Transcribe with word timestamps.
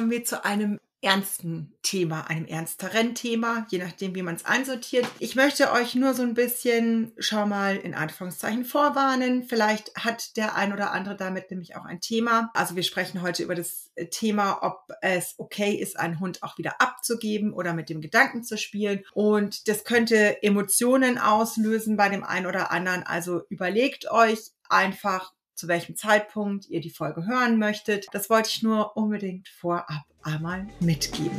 Kommen 0.00 0.12
wir 0.12 0.24
zu 0.24 0.46
einem 0.46 0.80
ernsten 1.02 1.74
Thema, 1.82 2.22
einem 2.30 2.46
ernsteren 2.46 3.14
Thema, 3.14 3.66
je 3.68 3.76
nachdem, 3.76 4.14
wie 4.14 4.22
man 4.22 4.34
es 4.34 4.46
einsortiert. 4.46 5.04
Ich 5.18 5.36
möchte 5.36 5.72
euch 5.72 5.94
nur 5.94 6.14
so 6.14 6.22
ein 6.22 6.32
bisschen, 6.32 7.12
schau 7.18 7.44
mal, 7.44 7.76
in 7.76 7.94
Anführungszeichen 7.94 8.64
vorwarnen. 8.64 9.42
Vielleicht 9.42 9.94
hat 9.94 10.38
der 10.38 10.56
ein 10.56 10.72
oder 10.72 10.92
andere 10.92 11.16
damit 11.16 11.50
nämlich 11.50 11.76
auch 11.76 11.84
ein 11.84 12.00
Thema. 12.00 12.50
Also 12.54 12.76
wir 12.76 12.82
sprechen 12.82 13.20
heute 13.20 13.42
über 13.42 13.54
das 13.54 13.90
Thema, 14.10 14.60
ob 14.62 14.90
es 15.02 15.34
okay 15.36 15.74
ist, 15.74 16.00
einen 16.00 16.18
Hund 16.18 16.42
auch 16.42 16.56
wieder 16.56 16.80
abzugeben 16.80 17.52
oder 17.52 17.74
mit 17.74 17.90
dem 17.90 18.00
Gedanken 18.00 18.42
zu 18.42 18.56
spielen. 18.56 19.04
Und 19.12 19.68
das 19.68 19.84
könnte 19.84 20.42
Emotionen 20.42 21.18
auslösen 21.18 21.98
bei 21.98 22.08
dem 22.08 22.24
einen 22.24 22.46
oder 22.46 22.70
anderen. 22.70 23.02
Also 23.02 23.42
überlegt 23.50 24.10
euch 24.10 24.52
einfach, 24.70 25.34
zu 25.60 25.68
welchem 25.68 25.94
Zeitpunkt 25.94 26.70
ihr 26.70 26.80
die 26.80 26.88
Folge 26.88 27.26
hören 27.26 27.58
möchtet. 27.58 28.06
Das 28.12 28.30
wollte 28.30 28.48
ich 28.48 28.62
nur 28.62 28.96
unbedingt 28.96 29.46
vorab 29.48 30.04
einmal 30.22 30.66
mitgeben. 30.80 31.38